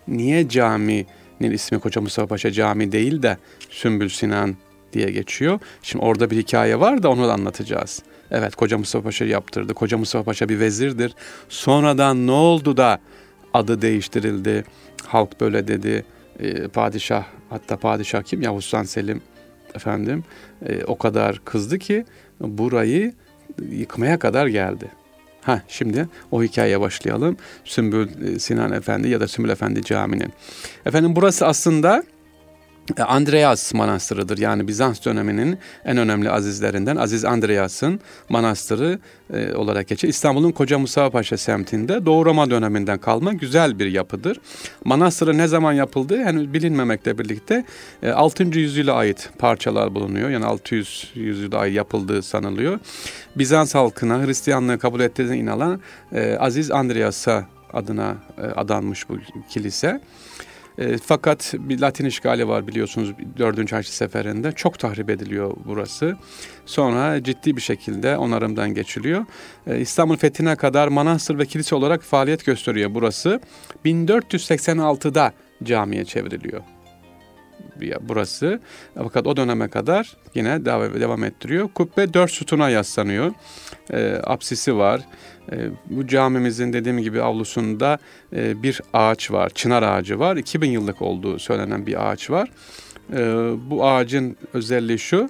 Niye 0.08 0.48
cami 0.48 1.06
ismi 1.40 1.78
Koca 1.78 2.00
Mustafa 2.00 2.28
Paşa 2.28 2.50
Camii 2.50 2.92
değil 2.92 3.22
de 3.22 3.38
Sümbül 3.70 4.08
Sinan 4.08 4.56
diye 4.92 5.10
geçiyor. 5.10 5.60
Şimdi 5.82 6.04
orada 6.04 6.30
bir 6.30 6.36
hikaye 6.36 6.80
var 6.80 7.02
da 7.02 7.10
onu 7.10 7.28
da 7.28 7.32
anlatacağız. 7.32 8.02
Evet 8.30 8.56
Koca 8.56 8.78
Mustafa 8.78 9.04
Paşa 9.04 9.24
yaptırdı. 9.24 9.74
Koca 9.74 9.98
Mustafa 9.98 10.24
Paşa 10.24 10.48
bir 10.48 10.60
vezirdir. 10.60 11.14
Sonradan 11.48 12.26
ne 12.26 12.30
oldu 12.30 12.76
da 12.76 12.98
adı 13.54 13.82
değiştirildi. 13.82 14.64
Halk 15.06 15.40
böyle 15.40 15.68
dedi. 15.68 16.04
E, 16.40 16.68
padişah 16.68 17.24
hatta 17.50 17.76
padişah 17.76 18.22
kim? 18.22 18.42
Yavuz 18.42 18.64
Sultan 18.64 18.82
Selim 18.82 19.22
efendim 19.74 20.24
e, 20.66 20.84
o 20.84 20.98
kadar 20.98 21.44
kızdı 21.44 21.78
ki 21.78 22.04
burayı 22.40 23.12
yıkmaya 23.70 24.18
kadar 24.18 24.46
geldi. 24.46 24.90
Ha 25.42 25.62
şimdi 25.68 26.08
o 26.30 26.42
hikayeye 26.42 26.80
başlayalım. 26.80 27.36
Sümbül 27.64 28.08
e, 28.34 28.38
Sinan 28.38 28.72
Efendi 28.72 29.08
ya 29.08 29.20
da 29.20 29.28
Sümbül 29.28 29.50
Efendi 29.50 29.82
Camii'nin. 29.82 30.32
Efendim 30.86 31.16
burası 31.16 31.46
aslında 31.46 32.04
Andreas 33.06 33.74
Manastırı'dır. 33.74 34.38
Yani 34.38 34.68
Bizans 34.68 35.04
döneminin 35.04 35.58
en 35.84 35.96
önemli 35.96 36.30
azizlerinden 36.30 36.96
Aziz 36.96 37.24
Andreas'ın 37.24 38.00
manastırı 38.28 38.98
e, 39.32 39.54
olarak 39.54 39.88
geçer. 39.88 40.08
İstanbul'un 40.08 40.52
Koca 40.52 40.78
Mustafa 40.78 41.10
Paşa 41.10 41.36
semtinde 41.36 42.06
Doğu 42.06 42.26
Roma 42.26 42.50
döneminden 42.50 42.98
kalma 42.98 43.32
güzel 43.32 43.78
bir 43.78 43.86
yapıdır. 43.86 44.40
Manastırı 44.84 45.38
ne 45.38 45.46
zaman 45.46 45.72
yapıldığı 45.72 46.24
henüz 46.24 46.52
bilinmemekle 46.52 47.18
birlikte 47.18 47.64
e, 48.02 48.10
6. 48.10 48.44
yüzyıla 48.44 48.94
ait 48.94 49.30
parçalar 49.38 49.94
bulunuyor. 49.94 50.30
Yani 50.30 50.44
600 50.44 51.10
yüzyılda 51.14 51.58
ait 51.58 51.74
yapıldığı 51.74 52.22
sanılıyor. 52.22 52.78
Bizans 53.36 53.74
halkına 53.74 54.26
Hristiyanlığı 54.26 54.78
kabul 54.78 55.00
ettiğine 55.00 55.36
inanan 55.36 55.80
e, 56.12 56.36
Aziz 56.40 56.70
Andreas'a 56.70 57.46
adına 57.72 58.16
e, 58.38 58.42
adanmış 58.42 59.08
bu 59.08 59.18
kilise. 59.48 60.00
E, 60.78 60.98
fakat 60.98 61.54
bir 61.58 61.80
Latin 61.80 62.04
işgali 62.04 62.48
var 62.48 62.66
biliyorsunuz 62.66 63.12
4. 63.38 63.72
Haçlı 63.72 63.92
Seferi'nde. 63.92 64.52
Çok 64.52 64.78
tahrip 64.78 65.10
ediliyor 65.10 65.56
burası. 65.64 66.16
Sonra 66.66 67.22
ciddi 67.22 67.56
bir 67.56 67.60
şekilde 67.60 68.16
onarımdan 68.16 68.74
geçiliyor. 68.74 69.26
E, 69.66 69.80
İstanbul 69.80 70.16
fethine 70.16 70.56
kadar 70.56 70.88
manastır 70.88 71.38
ve 71.38 71.46
kilise 71.46 71.74
olarak 71.74 72.02
faaliyet 72.02 72.46
gösteriyor 72.46 72.94
burası. 72.94 73.40
1486'da 73.84 75.32
camiye 75.64 76.04
çevriliyor 76.04 76.62
burası. 78.00 78.60
Fakat 78.94 79.26
o 79.26 79.36
döneme 79.36 79.68
kadar 79.68 80.16
yine 80.34 80.64
devam, 80.64 81.24
ettiriyor. 81.24 81.68
Kubbe 81.74 82.14
dört 82.14 82.30
sütuna 82.30 82.70
yaslanıyor. 82.70 83.32
E, 83.90 84.20
apsisi 84.24 84.76
var. 84.76 85.00
E, 85.52 85.56
bu 85.90 86.06
camimizin 86.06 86.72
dediğim 86.72 86.98
gibi 86.98 87.22
avlusunda 87.22 87.98
e, 88.32 88.62
bir 88.62 88.80
ağaç 88.92 89.30
var. 89.30 89.50
Çınar 89.50 89.82
ağacı 89.82 90.18
var. 90.18 90.36
2000 90.36 90.70
yıllık 90.70 91.02
olduğu 91.02 91.38
söylenen 91.38 91.86
bir 91.86 92.10
ağaç 92.10 92.30
var. 92.30 92.48
E, 93.12 93.18
bu 93.70 93.86
ağacın 93.86 94.36
özelliği 94.52 94.98
şu. 94.98 95.28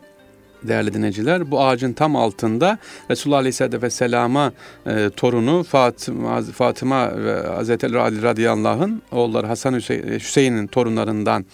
değerli 0.62 0.94
dinleyiciler. 0.94 1.50
Bu 1.50 1.64
ağacın 1.64 1.92
tam 1.92 2.16
altında 2.16 2.78
Resulullah 3.10 3.38
Aleyhisselatü 3.38 3.82
Vesselam'a 3.82 4.52
e, 4.86 5.10
torunu 5.16 5.62
Fatıma, 5.62 6.42
Fatıma 6.42 7.24
ve 7.24 7.46
Hazreti 7.46 7.98
Ali 7.98 8.22
radıyallahu 8.22 8.90
oğulları 9.12 9.46
Hasan 9.46 9.74
Hüseyin, 9.74 10.08
Hüseyin'in 10.08 10.66
torunlarından 10.66 11.44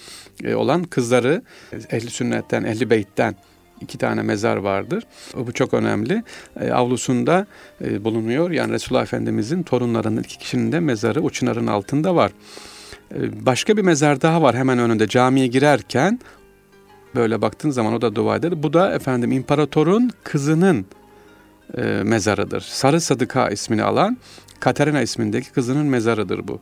e, 0.45 0.55
olan 0.55 0.85
kızları 0.85 1.43
ehli 1.91 2.11
sünnetten, 2.11 2.65
ehli 2.65 2.91
beytten 2.91 3.37
iki 3.81 3.99
tane 3.99 4.23
mezar 4.23 4.57
vardır. 4.57 5.05
Bu 5.37 5.53
çok 5.53 5.75
önemli. 5.75 6.23
E, 6.61 6.71
avlusunda 6.71 7.47
e, 7.85 8.05
bulunuyor. 8.05 8.51
Yani 8.51 8.73
Resulullah 8.73 9.03
Efendimizin 9.03 9.63
torunlarının 9.63 10.23
iki 10.23 10.39
kişinin 10.39 10.73
de 10.73 10.81
mezarı 10.81 11.23
o 11.23 11.31
altında 11.67 12.15
var. 12.15 12.33
E, 13.15 13.47
başka 13.47 13.77
bir 13.77 13.83
mezar 13.83 14.21
daha 14.21 14.43
var 14.43 14.57
hemen 14.57 14.79
önünde 14.79 15.09
camiye 15.09 15.47
girerken 15.47 16.21
böyle 17.15 17.43
baktığın 17.43 17.71
zaman 17.71 17.93
o 17.93 18.01
da 18.01 18.15
dua 18.15 18.37
eder. 18.37 18.63
Bu 18.63 18.73
da 18.73 18.95
efendim 18.95 19.33
imparatorun 19.33 20.11
kızının 20.25 20.87
mezarıdır. 22.03 22.61
Sarı 22.61 23.01
Sadıka 23.01 23.49
ismini 23.49 23.83
alan 23.83 24.19
Katerina 24.61 25.01
ismindeki 25.01 25.53
kızının 25.53 25.87
mezarıdır 25.87 26.49
bu. 26.49 26.61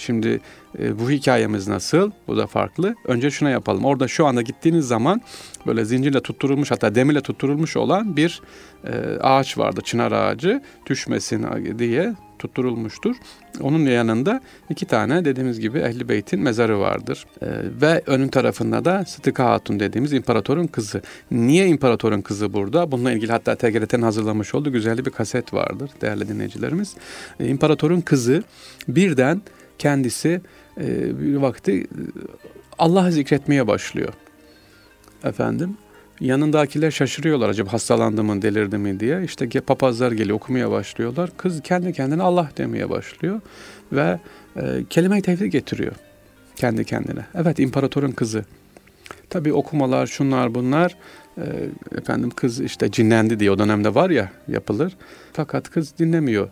Şimdi 0.00 0.40
e, 0.78 0.98
bu 0.98 1.10
hikayemiz 1.10 1.68
nasıl? 1.68 2.10
Bu 2.28 2.36
da 2.36 2.46
farklı. 2.46 2.94
Önce 3.04 3.30
şuna 3.30 3.50
yapalım. 3.50 3.84
Orada 3.84 4.08
şu 4.08 4.26
anda 4.26 4.42
gittiğiniz 4.42 4.88
zaman 4.88 5.20
böyle 5.66 5.84
zincirle 5.84 6.20
tutturulmuş 6.20 6.70
hatta 6.70 6.94
demirle 6.94 7.20
tutturulmuş 7.20 7.76
olan 7.76 8.16
bir 8.16 8.42
e, 8.84 8.92
ağaç 9.20 9.58
vardı. 9.58 9.80
Çınar 9.84 10.12
ağacı 10.12 10.62
düşmesin 10.86 11.46
diye 11.78 12.14
tutturulmuştur. 12.40 13.16
Onun 13.60 13.86
yanında 13.86 14.40
iki 14.70 14.86
tane 14.86 15.24
dediğimiz 15.24 15.60
gibi 15.60 15.78
Ehli 15.78 16.08
Beyt'in 16.08 16.40
mezarı 16.40 16.80
vardır. 16.80 17.26
Ee, 17.42 17.46
ve 17.82 18.02
önün 18.06 18.28
tarafında 18.28 18.84
da 18.84 19.04
Sıtıka 19.04 19.44
Hatun 19.44 19.80
dediğimiz 19.80 20.12
imparatorun 20.12 20.66
kızı. 20.66 21.02
Niye 21.30 21.66
imparatorun 21.66 22.20
kızı 22.20 22.52
burada? 22.52 22.92
Bununla 22.92 23.12
ilgili 23.12 23.32
hatta 23.32 23.54
TGRT'nin 23.54 24.02
hazırlamış 24.02 24.54
olduğu 24.54 24.72
güzel 24.72 25.06
bir 25.06 25.10
kaset 25.10 25.54
vardır 25.54 25.90
değerli 26.00 26.28
dinleyicilerimiz. 26.28 26.96
Ee, 27.40 27.48
imparatorun 27.48 28.00
kızı 28.00 28.42
birden 28.88 29.42
kendisi 29.80 30.40
e, 30.80 31.20
bir 31.20 31.36
vakti 31.36 31.80
e, 31.80 31.84
Allah'ı 32.78 33.12
zikretmeye 33.12 33.66
başlıyor. 33.66 34.12
Efendim 35.24 35.76
yanındakiler 36.20 36.90
şaşırıyorlar 36.90 37.48
acaba 37.48 37.72
hastalandı 37.72 38.24
mı 38.24 38.42
delirdi 38.42 38.78
mi 38.78 39.00
diye. 39.00 39.24
İşte 39.24 39.60
papazlar 39.60 40.12
geliyor 40.12 40.36
okumaya 40.36 40.70
başlıyorlar. 40.70 41.30
Kız 41.36 41.62
kendi 41.62 41.92
kendine 41.92 42.22
Allah 42.22 42.50
demeye 42.56 42.90
başlıyor 42.90 43.40
ve 43.92 44.20
e, 44.56 44.84
kelime-i 44.90 45.22
tevhid 45.22 45.52
getiriyor 45.52 45.92
kendi 46.56 46.84
kendine. 46.84 47.24
Evet 47.34 47.58
imparatorun 47.58 48.10
kızı. 48.10 48.44
Tabi 49.30 49.52
okumalar 49.52 50.06
şunlar 50.06 50.54
bunlar 50.54 50.96
efendim 51.98 52.30
kız 52.30 52.60
işte 52.60 52.90
cinlendi 52.90 53.40
diye 53.40 53.50
o 53.50 53.58
dönemde 53.58 53.94
var 53.94 54.10
ya 54.10 54.32
yapılır. 54.48 54.96
Fakat 55.32 55.70
kız 55.70 55.98
dinlemiyor. 55.98 56.48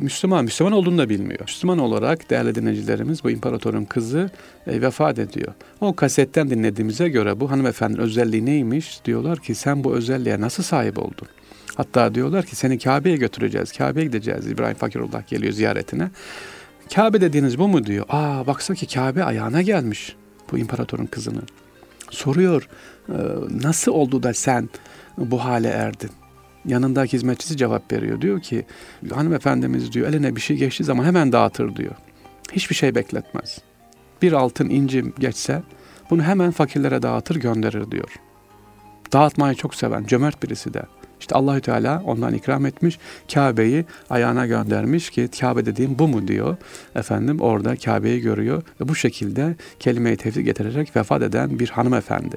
Müslüman, 0.00 0.44
Müslüman 0.44 0.72
olduğunu 0.72 0.98
da 0.98 1.08
bilmiyor. 1.08 1.40
Müslüman 1.40 1.78
olarak 1.78 2.30
değerli 2.30 2.54
dinleyicilerimiz 2.54 3.24
bu 3.24 3.30
imparatorun 3.30 3.84
kızı 3.84 4.30
e, 4.66 4.80
vefat 4.80 5.18
ediyor. 5.18 5.52
O 5.80 5.96
kasetten 5.96 6.50
dinlediğimize 6.50 7.08
göre 7.08 7.40
bu 7.40 7.50
hanımefendinin 7.50 8.02
özelliği 8.02 8.46
neymiş? 8.46 9.04
Diyorlar 9.04 9.38
ki 9.38 9.54
sen 9.54 9.84
bu 9.84 9.94
özelliğe 9.94 10.40
nasıl 10.40 10.62
sahip 10.62 10.98
oldun? 10.98 11.28
Hatta 11.74 12.14
diyorlar 12.14 12.46
ki 12.46 12.56
seni 12.56 12.78
Kabe'ye 12.78 13.16
götüreceğiz, 13.16 13.72
Kabe'ye 13.72 14.06
gideceğiz. 14.06 14.46
İbrahim 14.46 14.76
Fakirullah 14.76 15.26
geliyor 15.26 15.52
ziyaretine. 15.52 16.10
Kabe 16.94 17.20
dediğiniz 17.20 17.58
bu 17.58 17.68
mu 17.68 17.86
diyor. 17.86 18.06
Aa 18.08 18.46
baksa 18.46 18.74
ki 18.74 18.86
Kabe 18.86 19.24
ayağına 19.24 19.62
gelmiş 19.62 20.16
bu 20.52 20.58
imparatorun 20.58 21.06
kızının. 21.06 21.46
Soruyor 22.10 22.68
nasıl 23.62 23.92
oldu 23.92 24.22
da 24.22 24.34
sen 24.34 24.68
bu 25.18 25.44
hale 25.44 25.68
erdin? 25.68 26.10
Yanındaki 26.68 27.12
hizmetçisi 27.12 27.56
cevap 27.56 27.92
veriyor. 27.92 28.20
Diyor 28.20 28.40
ki 28.40 28.64
hanımefendimiz 29.14 29.92
diyor 29.92 30.08
eline 30.08 30.36
bir 30.36 30.40
şey 30.40 30.56
geçtiği 30.56 30.84
zaman 30.84 31.04
hemen 31.04 31.32
dağıtır 31.32 31.76
diyor. 31.76 31.94
Hiçbir 32.52 32.74
şey 32.74 32.94
bekletmez. 32.94 33.58
Bir 34.22 34.32
altın 34.32 34.68
inci 34.68 35.04
geçse 35.18 35.62
bunu 36.10 36.22
hemen 36.22 36.50
fakirlere 36.50 37.02
dağıtır 37.02 37.36
gönderir 37.36 37.90
diyor. 37.90 38.14
Dağıtmayı 39.12 39.54
çok 39.54 39.74
seven 39.74 40.04
cömert 40.04 40.42
birisi 40.42 40.74
de. 40.74 40.82
İşte 41.20 41.34
Allahü 41.34 41.60
Teala 41.60 42.02
ondan 42.06 42.34
ikram 42.34 42.66
etmiş. 42.66 42.98
Kabe'yi 43.34 43.84
ayağına 44.10 44.46
göndermiş 44.46 45.10
ki 45.10 45.28
Kabe 45.40 45.66
dediğim 45.66 45.98
bu 45.98 46.08
mu 46.08 46.28
diyor. 46.28 46.56
Efendim 46.94 47.40
orada 47.40 47.76
Kabe'yi 47.76 48.20
görüyor 48.20 48.62
ve 48.80 48.88
bu 48.88 48.94
şekilde 48.94 49.56
kelime-i 49.80 50.16
tevhid 50.16 50.44
getirerek 50.44 50.96
vefat 50.96 51.22
eden 51.22 51.58
bir 51.58 51.68
hanımefendi. 51.68 52.36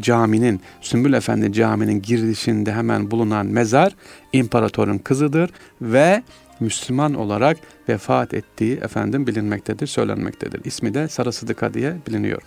Caminin, 0.00 0.60
Sümbül 0.80 1.12
Efendi 1.12 1.52
caminin 1.52 2.02
girişinde 2.02 2.72
hemen 2.72 3.10
bulunan 3.10 3.46
mezar 3.46 3.96
imparatorun 4.32 4.98
kızıdır 4.98 5.50
ve 5.82 6.22
Müslüman 6.60 7.14
olarak 7.14 7.56
vefat 7.88 8.34
ettiği 8.34 8.76
efendim 8.76 9.26
bilinmektedir, 9.26 9.86
söylenmektedir. 9.86 10.60
İsmi 10.64 10.94
de 10.94 11.08
Sarı 11.08 11.32
Sıdıka 11.32 11.74
diye 11.74 11.96
biliniyor. 12.08 12.42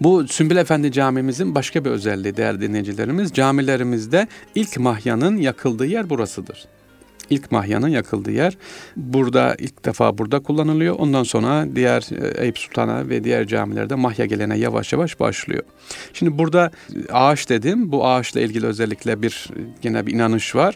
Bu 0.00 0.28
Sümbül 0.28 0.56
Efendi 0.56 0.92
camimizin 0.92 1.54
başka 1.54 1.84
bir 1.84 1.90
özelliği 1.90 2.36
değerli 2.36 2.60
dinleyicilerimiz. 2.60 3.32
Camilerimizde 3.32 4.28
ilk 4.54 4.78
mahyanın 4.78 5.36
yakıldığı 5.36 5.86
yer 5.86 6.10
burasıdır. 6.10 6.66
İlk 7.30 7.52
mahyanın 7.52 7.88
yakıldığı 7.88 8.30
yer 8.30 8.56
burada 8.96 9.56
ilk 9.58 9.84
defa 9.84 10.18
burada 10.18 10.40
kullanılıyor. 10.40 10.96
Ondan 10.98 11.22
sonra 11.22 11.66
diğer 11.76 12.22
e, 12.22 12.42
Eyüp 12.44 12.58
Sultan'a 12.58 13.08
ve 13.08 13.24
diğer 13.24 13.46
camilerde 13.46 13.94
mahya 13.94 14.26
gelene 14.26 14.58
yavaş 14.58 14.92
yavaş 14.92 15.20
başlıyor. 15.20 15.62
Şimdi 16.12 16.38
burada 16.38 16.70
ağaç 17.12 17.48
dedim. 17.48 17.92
Bu 17.92 18.06
ağaçla 18.06 18.40
ilgili 18.40 18.66
özellikle 18.66 19.22
bir 19.22 19.48
yine 19.82 20.06
bir 20.06 20.12
inanış 20.12 20.54
var. 20.54 20.74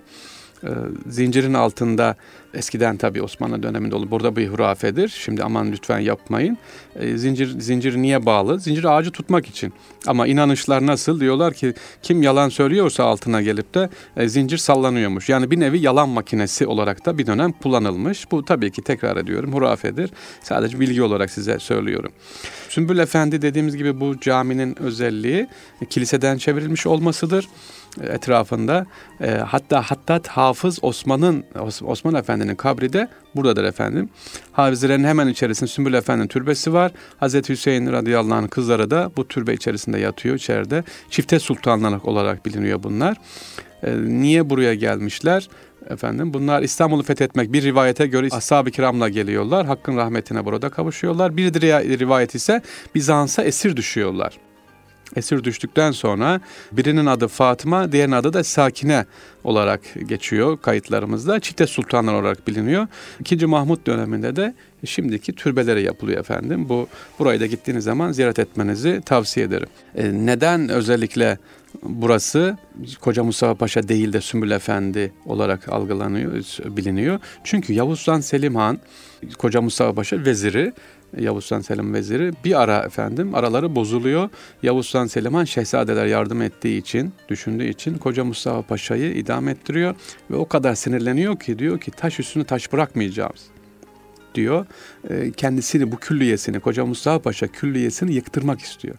Ee, 0.65 0.69
zincirin 1.07 1.55
altında 1.55 2.17
eskiden 2.55 2.97
tabii 2.97 3.23
Osmanlı 3.23 3.63
döneminde 3.63 3.95
olur. 3.95 4.11
Burada 4.11 4.37
bir 4.37 4.49
hurafedir. 4.49 5.09
Şimdi 5.09 5.43
aman 5.45 5.73
lütfen 5.73 5.99
yapmayın. 5.99 6.59
E, 6.97 7.17
zincir 7.17 7.61
zincir 7.61 7.97
niye 7.97 8.27
bağlı? 8.27 8.61
Zincir 8.61 8.85
ağacı 8.85 9.11
tutmak 9.11 9.47
için. 9.47 9.73
Ama 10.07 10.27
inanışlar 10.27 10.87
nasıl? 10.87 11.21
Diyorlar 11.21 11.55
ki 11.55 11.75
kim 12.03 12.23
yalan 12.23 12.49
söylüyorsa 12.49 13.05
altına 13.05 13.43
gelip 13.43 13.75
de 13.75 13.91
e, 14.17 14.29
zincir 14.29 14.59
sallanıyormuş. 14.59 15.29
Yani 15.29 15.51
bir 15.51 15.61
nevi 15.61 15.79
yalan 15.79 16.09
makinesi 16.09 16.67
olarak 16.67 17.07
da 17.07 17.19
bir 17.19 17.27
dönem 17.27 17.53
kullanılmış. 17.53 18.31
Bu 18.31 18.45
tabii 18.45 18.71
ki 18.71 18.83
tekrar 18.83 19.17
ediyorum 19.17 19.53
hurafedir. 19.53 20.11
Sadece 20.43 20.81
bilgi 20.81 21.03
olarak 21.03 21.31
size 21.31 21.59
söylüyorum. 21.59 22.13
Sümbül 22.69 22.99
Efendi 22.99 23.43
dediğimiz 23.43 23.77
gibi 23.77 24.01
bu 24.01 24.21
caminin 24.21 24.83
özelliği 24.83 25.47
kiliseden 25.91 26.39
çevrilmiş 26.39 26.87
olmasıdır 26.87 27.49
etrafında. 28.03 28.87
E, 29.21 29.31
hatta 29.31 29.83
Hattat 29.83 30.29
Hafız 30.29 30.79
Osman'ın 30.83 31.45
Osman 31.85 32.15
Efendi'nin 32.15 32.55
kabri 32.55 32.93
de 32.93 33.09
buradadır 33.37 33.65
efendim. 33.65 34.09
Hafizlerin 34.53 35.05
hemen 35.05 35.29
içerisinde 35.29 35.71
Sümbül 35.71 35.95
Efendi'nin 35.95 36.29
türbesi 36.29 36.73
var. 36.73 36.93
Hazreti 37.19 37.53
Hüseyin 37.53 37.93
radıyallahu 37.93 38.35
anh 38.35 38.51
kızları 38.51 38.91
da 38.91 39.11
bu 39.17 39.29
türbe 39.29 39.55
içerisinde 39.55 39.99
yatıyor 39.99 40.35
içeride. 40.35 40.85
Çifte 41.11 41.39
sultanlar 41.39 42.01
olarak 42.05 42.47
biliniyor 42.47 42.83
bunlar. 42.83 43.17
E, 43.83 43.97
niye 43.97 44.51
buraya 44.51 44.75
gelmişler? 44.75 45.49
Efendim 45.91 46.35
bunlar 46.35 46.63
İstanbul'u 46.63 47.03
fethetmek 47.03 47.53
bir 47.53 47.63
rivayete 47.63 48.07
göre 48.07 48.29
ashab-ı 48.31 48.71
kiramla 48.71 49.09
geliyorlar. 49.09 49.67
Hakkın 49.67 49.97
rahmetine 49.97 50.45
burada 50.45 50.69
kavuşuyorlar. 50.69 51.37
Bir 51.37 51.55
rivayet 52.01 52.35
ise 52.35 52.63
Bizans'a 52.95 53.43
esir 53.43 53.77
düşüyorlar 53.77 54.50
esir 55.17 55.45
düştükten 55.45 55.91
sonra 55.91 56.41
birinin 56.73 57.07
adı 57.07 57.29
Fatıma, 57.29 57.93
diğerinin 57.93 58.17
adı 58.17 58.33
da 58.33 58.45
Sakine 58.45 59.07
olarak 59.45 59.81
geçiyor 60.07 60.59
kayıtlarımızda. 60.63 61.41
Çifte 61.41 61.67
sultanlar 61.67 62.15
olarak 62.15 62.49
biliniyor. 62.49 62.87
İkinci 63.21 63.47
Mahmut 63.47 63.87
döneminde 63.87 64.37
de 64.37 64.55
şimdiki 64.85 65.33
türbeleri 65.33 65.83
yapılıyor 65.83 66.21
efendim. 66.21 66.69
Bu 66.69 66.89
burayı 67.19 67.41
da 67.41 67.47
gittiğiniz 67.47 67.85
zaman 67.85 68.13
ziyaret 68.13 68.39
etmenizi 68.39 69.01
tavsiye 69.07 69.47
ederim. 69.47 69.69
E, 69.95 70.13
neden 70.13 70.69
özellikle 70.69 71.39
burası 71.83 72.59
Koca 73.01 73.25
Mustafa 73.25 73.55
Paşa 73.55 73.89
değil 73.89 74.13
de 74.13 74.21
Sümbül 74.21 74.51
Efendi 74.51 75.13
olarak 75.27 75.69
algılanıyor, 75.69 76.33
biliniyor. 76.65 77.21
Çünkü 77.45 77.73
Yavuz 77.73 77.99
Sultan 77.99 78.21
Selim 78.21 78.55
Han 78.57 78.79
Koca 79.39 79.61
Mustafa 79.61 79.95
Paşa 79.95 80.25
veziri 80.25 80.73
Yavuz 81.19 81.45
Sultan 81.45 81.61
Selim 81.61 81.95
veziri 81.95 82.33
bir 82.45 82.61
ara 82.63 82.79
efendim 82.79 83.35
araları 83.35 83.75
bozuluyor. 83.75 84.29
Yavuz 84.63 84.87
Sultan 84.87 85.07
Selim 85.07 85.35
Han 85.35 85.45
şehzadeler 85.45 86.07
yardım 86.07 86.43
ettiği 86.43 86.79
için, 86.79 87.13
düşündüğü 87.29 87.69
için 87.69 87.99
Koca 87.99 88.25
Mustafa 88.25 88.63
Paşa'yı 88.63 89.13
idam 89.15 89.49
ettiriyor 89.49 89.95
ve 90.31 90.37
o 90.37 90.49
kadar 90.49 90.75
sinirleniyor 90.75 91.39
ki 91.39 91.59
diyor 91.59 91.81
ki 91.81 91.91
taş 91.91 92.21
üstüne 92.21 92.45
taş 92.45 92.73
bırakmayacağız 92.73 93.47
diyor. 94.35 94.67
Kendisini 95.37 95.93
bu 95.93 95.97
külliyesini 95.97 96.61
Koca 96.61 96.87
Mustafa 96.87 97.23
Paşa 97.23 97.47
külliyesini 97.47 98.15
yıktırmak 98.15 98.61
istiyor. 98.61 98.97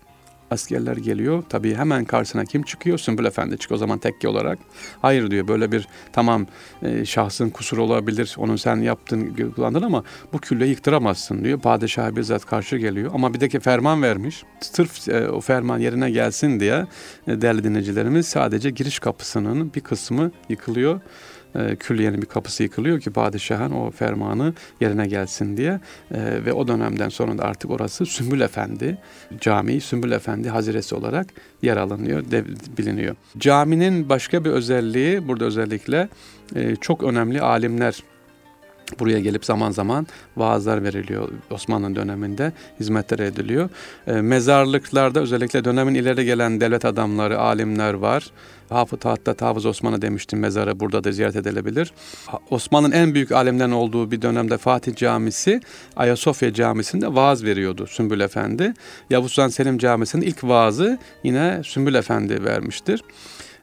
Askerler 0.52 0.98
geliyor. 0.98 1.44
Tabii 1.50 1.76
hemen 1.76 2.06
karşısına 2.06 2.46
kim 2.46 2.64
çıkıyor? 2.64 2.98
Sümbül 2.98 3.26
Efendi 3.26 3.58
çıkıyor 3.58 3.76
o 3.76 3.80
zaman 3.80 4.00
tekke 4.00 4.28
olarak. 4.28 4.60
Hayır 5.02 5.32
diyor 5.32 5.48
böyle 5.48 5.72
bir 5.72 5.88
tamam 6.14 6.48
e, 6.84 7.06
şahsın 7.06 7.50
kusur 7.50 7.78
olabilir. 7.78 8.36
Onun 8.38 8.56
sen 8.56 8.78
yaptın 8.78 9.52
kullandın 9.56 9.82
ama 9.82 10.04
bu 10.34 10.38
külle 10.38 10.66
yıktıramazsın 10.66 11.44
diyor. 11.44 11.60
Padişah 11.60 12.16
bizzat 12.16 12.46
karşı 12.46 12.78
geliyor. 12.78 13.12
Ama 13.14 13.34
bir 13.34 13.40
de 13.40 13.50
ki 13.50 13.60
ferman 13.60 14.02
vermiş. 14.02 14.44
Sırf 14.60 15.10
e, 15.10 15.30
o 15.30 15.42
ferman 15.42 15.80
yerine 15.80 16.12
gelsin 16.12 16.60
diye 16.60 16.86
e, 17.28 17.42
değerli 17.42 17.64
dinleyicilerimiz 17.64 18.28
sadece 18.28 18.70
giriş 18.70 19.00
kapısının 19.00 19.74
bir 19.74 19.82
kısmı 19.82 20.32
yıkılıyor 20.50 21.02
e, 21.56 21.76
külliyenin 21.76 22.22
bir 22.22 22.28
kapısı 22.28 22.64
yıkılıyor 22.64 23.00
ki 23.00 23.12
padişahın 23.12 23.72
o 23.72 23.92
fermanı 23.92 24.54
yerine 24.82 25.08
gelsin 25.08 25.58
diye 25.58 25.80
e, 26.12 26.46
ve 26.46 26.54
o 26.54 26.68
dönemden 26.68 27.10
sonra 27.10 27.38
da 27.38 27.44
artık 27.44 27.72
orası 27.72 28.06
Sümbül 28.06 28.42
Efendi 28.42 28.98
Camii 29.40 29.82
Sümbül 29.82 30.12
Efendi 30.12 30.50
Haziresi 30.50 30.96
olarak 30.96 31.28
yer 31.62 31.78
alınıyor, 31.78 32.24
biliniyor. 32.78 33.16
Caminin 33.38 34.10
başka 34.10 34.46
bir 34.46 34.50
özelliği 34.50 35.28
burada 35.28 35.46
özellikle 35.46 36.10
e, 36.56 36.76
çok 36.76 37.04
önemli 37.04 37.42
alimler 37.42 38.04
Buraya 38.99 39.19
gelip 39.19 39.45
zaman 39.45 39.71
zaman 39.71 40.08
vaazlar 40.38 40.84
veriliyor. 40.84 41.30
Osmanlı 41.51 41.95
döneminde 41.95 42.51
hizmetler 42.80 43.19
ediliyor. 43.19 43.69
E, 44.08 44.13
mezarlıklarda 44.13 45.19
özellikle 45.19 45.63
dönemin 45.63 45.95
ileri 45.95 46.25
gelen 46.25 46.62
devlet 46.62 46.86
adamları, 46.86 47.39
alimler 47.39 47.93
var. 47.93 48.32
Hafız 48.69 48.99
hatta 49.04 49.47
Hafız 49.47 49.65
Osman'a 49.65 50.01
demiştim 50.01 50.39
mezarı 50.39 50.80
burada 50.80 51.04
da 51.04 51.12
ziyaret 51.12 51.36
edilebilir. 51.36 51.93
Osmanlı'nın 52.49 52.91
en 52.91 53.13
büyük 53.13 53.32
alimlerin 53.32 53.71
olduğu 53.71 54.12
bir 54.12 54.21
dönemde 54.21 54.58
Fatih 54.58 54.95
Camisi 54.95 55.62
Ayasofya 55.95 56.54
Camisi'nde 56.54 57.15
vaaz 57.15 57.43
veriyordu 57.43 57.88
Sümbül 57.88 58.19
Efendi. 58.19 58.73
Yavuz 59.10 59.32
Sultan 59.32 59.49
Selim 59.49 59.77
Camisi'nin 59.77 60.21
ilk 60.21 60.43
vaazı 60.43 60.99
yine 61.23 61.62
Sümbül 61.63 61.95
Efendi 61.95 62.43
vermiştir. 62.43 63.04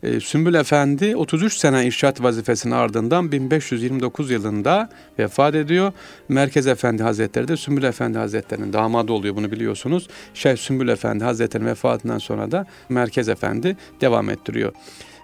E, 0.03 0.21
Sümbül 0.21 0.55
Efendi 0.55 1.17
33 1.17 1.57
sene 1.57 1.87
irşat 1.87 2.23
vazifesinin 2.23 2.75
ardından 2.75 3.33
1529 3.33 4.31
yılında 4.31 4.89
vefat 5.19 5.55
ediyor. 5.55 5.93
Merkez 6.29 6.67
Efendi 6.67 7.03
Hazretleri 7.03 7.49
de 7.49 7.57
Sümbül 7.57 7.83
Efendi 7.83 8.19
Hazretleri'nin 8.19 8.73
damadı 8.73 9.13
oluyor 9.13 9.37
bunu 9.37 9.53
biliyorsunuz. 9.53 10.09
Şeyh 10.35 10.57
Sümbül 10.57 10.89
Efendi 10.89 11.25
Hazretleri'nin 11.25 11.69
vefatından 11.69 12.19
sonra 12.19 12.51
da 12.51 12.67
Merkez 12.89 13.29
Efendi 13.29 13.77
devam 14.01 14.31
ettiriyor. 14.31 14.73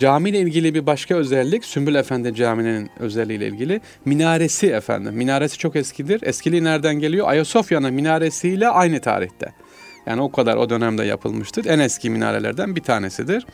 Cami 0.00 0.30
ile 0.30 0.40
ilgili 0.40 0.74
bir 0.74 0.87
başka 0.87 1.14
özellik 1.14 1.64
Sümbül 1.64 1.94
Efendi 1.94 2.34
Camii'nin 2.34 2.90
özelliğiyle 2.98 3.46
ilgili 3.46 3.80
minaresi 4.04 4.66
efendim. 4.66 5.14
Minaresi 5.14 5.58
çok 5.58 5.76
eskidir. 5.76 6.22
Eskiliği 6.22 6.64
nereden 6.64 6.94
geliyor? 6.94 7.28
Ayasofya'nın 7.28 7.94
minaresiyle 7.94 8.68
aynı 8.68 9.00
tarihte. 9.00 9.52
Yani 10.06 10.22
o 10.22 10.32
kadar 10.32 10.56
o 10.56 10.70
dönemde 10.70 11.04
yapılmıştır. 11.04 11.64
En 11.64 11.78
eski 11.78 12.10
minarelerden 12.10 12.76
bir 12.76 12.80
tanesidir. 12.80 13.46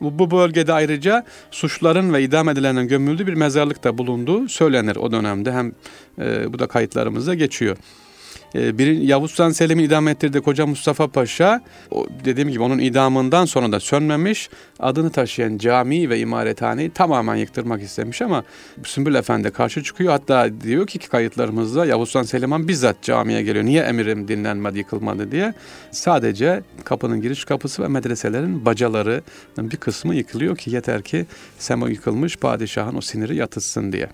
Bu, 0.00 0.18
bu 0.18 0.30
bölgede 0.30 0.72
ayrıca 0.72 1.24
suçların 1.50 2.12
ve 2.12 2.22
idam 2.22 2.48
edilenin 2.48 2.88
gömüldüğü 2.88 3.26
bir 3.26 3.34
mezarlık 3.34 3.84
da 3.84 3.98
bulunduğu 3.98 4.48
söylenir 4.48 4.96
o 4.96 5.12
dönemde. 5.12 5.52
Hem 5.52 5.72
e, 6.18 6.52
bu 6.52 6.58
da 6.58 6.66
kayıtlarımızda 6.66 7.34
geçiyor. 7.34 7.76
E, 8.54 8.78
bir 8.78 8.86
Yavuz 8.86 9.30
Sultan 9.30 9.50
Selim'in 9.50 9.84
idam 9.84 10.08
ettirdiği 10.08 10.42
Koca 10.42 10.66
Mustafa 10.66 11.08
Paşa 11.08 11.60
o, 11.90 12.06
dediğim 12.24 12.48
gibi 12.48 12.62
onun 12.62 12.78
idamından 12.78 13.44
sonra 13.44 13.72
da 13.72 13.80
sönmemiş 13.80 14.50
adını 14.78 15.10
taşıyan 15.10 15.58
cami 15.58 16.10
ve 16.10 16.18
imarethaneyi 16.18 16.90
tamamen 16.90 17.36
yıktırmak 17.36 17.82
istemiş 17.82 18.22
ama 18.22 18.44
Sümbül 18.84 19.14
Efendi 19.14 19.50
karşı 19.50 19.82
çıkıyor. 19.82 20.12
Hatta 20.12 20.60
diyor 20.60 20.86
ki 20.86 20.98
kayıtlarımızda 20.98 21.86
Yavuz 21.86 22.08
Sultan 22.08 22.22
Selim 22.22 22.52
Han 22.52 22.68
bizzat 22.68 23.02
camiye 23.02 23.42
geliyor. 23.42 23.64
Niye 23.64 23.82
emirim 23.82 24.28
dinlenmedi, 24.28 24.78
yıkılmadı 24.78 25.30
diye. 25.30 25.54
Sadece 25.90 26.62
kapının 26.84 27.20
giriş 27.20 27.44
kapısı 27.44 27.82
ve 27.82 27.88
medreselerin 27.88 28.64
bacaları 28.64 29.22
bir 29.58 29.76
kısmı 29.76 30.14
yıkılıyor 30.14 30.56
ki 30.56 30.70
yeter 30.70 31.02
ki 31.02 31.26
semo 31.58 31.86
yıkılmış 31.86 32.36
padişahın 32.36 32.96
o 32.96 33.00
siniri 33.00 33.36
yatışsın 33.36 33.92
diye. 33.92 34.08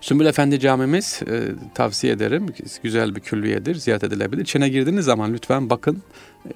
Sümbül 0.00 0.26
Efendi 0.26 0.60
camimiz 0.60 1.20
e, 1.26 1.42
tavsiye 1.74 2.12
ederim. 2.12 2.46
Güzel 2.82 3.16
bir 3.16 3.20
külliyedir, 3.20 3.74
ziyaret 3.74 4.04
edilebilir. 4.04 4.42
İçine 4.42 4.68
girdiğiniz 4.68 5.04
zaman 5.04 5.32
lütfen 5.32 5.70
bakın 5.70 6.02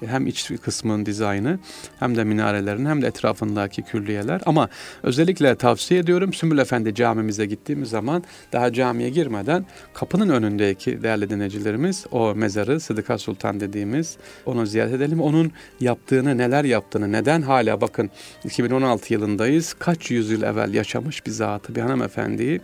hem 0.05 0.27
iç 0.27 0.51
kısmın 0.61 1.05
dizaynı 1.05 1.59
hem 1.99 2.15
de 2.15 2.23
minarelerin 2.23 2.85
hem 2.85 3.01
de 3.01 3.07
etrafındaki 3.07 3.81
külliyeler. 3.81 4.41
Ama 4.45 4.69
özellikle 5.03 5.55
tavsiye 5.55 5.99
ediyorum 5.99 6.33
Sümbül 6.33 6.57
Efendi 6.57 6.95
camimize 6.95 7.45
gittiğimiz 7.45 7.89
zaman 7.89 8.23
daha 8.53 8.73
camiye 8.73 9.09
girmeden 9.09 9.65
kapının 9.93 10.29
önündeki 10.29 11.03
değerli 11.03 11.29
dinleyicilerimiz 11.29 12.05
o 12.11 12.35
mezarı 12.35 12.79
Sıdıka 12.79 13.17
Sultan 13.17 13.59
dediğimiz 13.59 14.17
onu 14.45 14.65
ziyaret 14.65 14.93
edelim. 14.93 15.21
Onun 15.21 15.51
yaptığını, 15.79 16.37
neler 16.37 16.63
yaptığını, 16.63 17.11
neden 17.11 17.41
hala 17.41 17.81
bakın 17.81 18.09
2016 18.43 19.13
yılındayız. 19.13 19.73
Kaç 19.79 20.11
yüzyıl 20.11 20.41
evvel 20.43 20.73
yaşamış 20.73 21.25
bir 21.25 21.31
zatı, 21.31 21.75
bir 21.75 21.81
hanımefendiyi, 21.81 22.61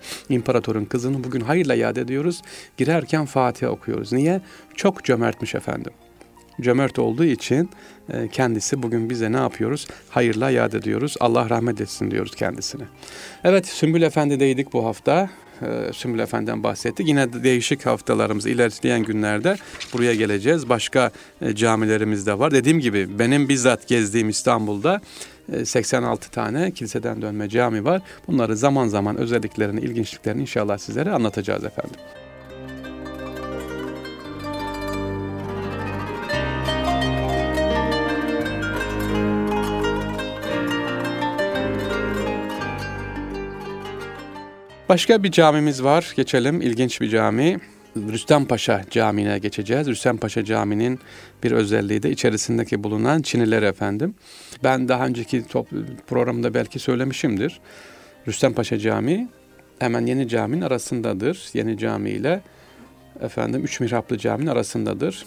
imparatorun 0.71 0.85
kızını 0.85 1.23
bugün 1.23 1.41
hayırla 1.41 1.75
yad 1.75 1.95
ediyoruz. 1.95 2.41
Girerken 2.77 3.25
Fatiha 3.25 3.71
okuyoruz. 3.71 4.11
Niye? 4.13 4.41
Çok 4.75 5.03
cömertmiş 5.03 5.55
efendim 5.55 5.91
cömert 6.61 6.99
olduğu 6.99 7.25
için 7.25 7.69
e, 8.09 8.27
kendisi 8.27 8.83
bugün 8.83 9.09
bize 9.09 9.31
ne 9.31 9.37
yapıyoruz? 9.37 9.87
Hayırla 10.09 10.49
yad 10.49 10.73
ediyoruz. 10.73 11.15
Allah 11.19 11.49
rahmet 11.49 11.81
etsin 11.81 12.11
diyoruz 12.11 12.35
kendisine. 12.35 12.83
Evet 13.43 13.67
Sümbül 13.67 14.01
Efendi'deydik 14.01 14.73
bu 14.73 14.85
hafta. 14.85 15.29
E, 15.61 15.93
Sümbül 15.93 16.19
Efendi'den 16.19 16.63
bahsettik. 16.63 17.07
Yine 17.07 17.43
değişik 17.43 17.85
haftalarımız 17.85 18.45
ilerleyen 18.45 19.03
günlerde 19.03 19.57
buraya 19.93 20.15
geleceğiz. 20.15 20.69
Başka 20.69 21.11
e, 21.41 21.55
camilerimiz 21.55 22.27
de 22.27 22.39
var. 22.39 22.51
Dediğim 22.51 22.79
gibi 22.79 23.19
benim 23.19 23.49
bizzat 23.49 23.87
gezdiğim 23.87 24.29
İstanbul'da 24.29 25.01
86 25.65 26.31
tane 26.31 26.71
kiliseden 26.71 27.21
dönme 27.21 27.49
cami 27.49 27.85
var. 27.85 28.01
Bunları 28.27 28.57
zaman 28.57 28.87
zaman 28.87 29.17
özelliklerini, 29.17 29.79
ilginçliklerini 29.79 30.41
inşallah 30.41 30.77
sizlere 30.77 31.11
anlatacağız 31.11 31.63
efendim. 31.63 31.99
Başka 44.89 45.23
bir 45.23 45.31
camimiz 45.31 45.83
var. 45.83 46.13
Geçelim. 46.15 46.61
İlginç 46.61 47.01
bir 47.01 47.09
cami. 47.09 47.59
Rüstem 47.95 48.45
Paşa 48.45 48.81
Camii'ne 48.89 49.39
geçeceğiz. 49.39 49.87
Rüstem 49.87 50.17
Paşa 50.17 50.45
Camii'nin 50.45 50.99
bir 51.43 51.51
özelliği 51.51 52.03
de 52.03 52.11
içerisindeki 52.11 52.83
bulunan 52.83 53.21
Çiniler 53.21 53.63
efendim. 53.63 54.15
Ben 54.63 54.87
daha 54.87 55.05
önceki 55.05 55.47
top, 55.47 55.67
programda 56.07 56.53
belki 56.53 56.79
söylemişimdir. 56.79 57.59
Rüstem 58.27 58.53
Paşa 58.53 58.79
Camii 58.79 59.27
hemen 59.79 60.05
Yeni 60.05 60.27
Cami'nin 60.27 60.61
arasındadır. 60.61 61.49
Yeni 61.53 61.77
Cami 61.77 62.09
ile 62.09 62.41
efendim 63.21 63.63
Üç 63.63 63.79
Mihraplı 63.79 64.17
Cami'nin 64.17 64.49
arasındadır. 64.49 65.25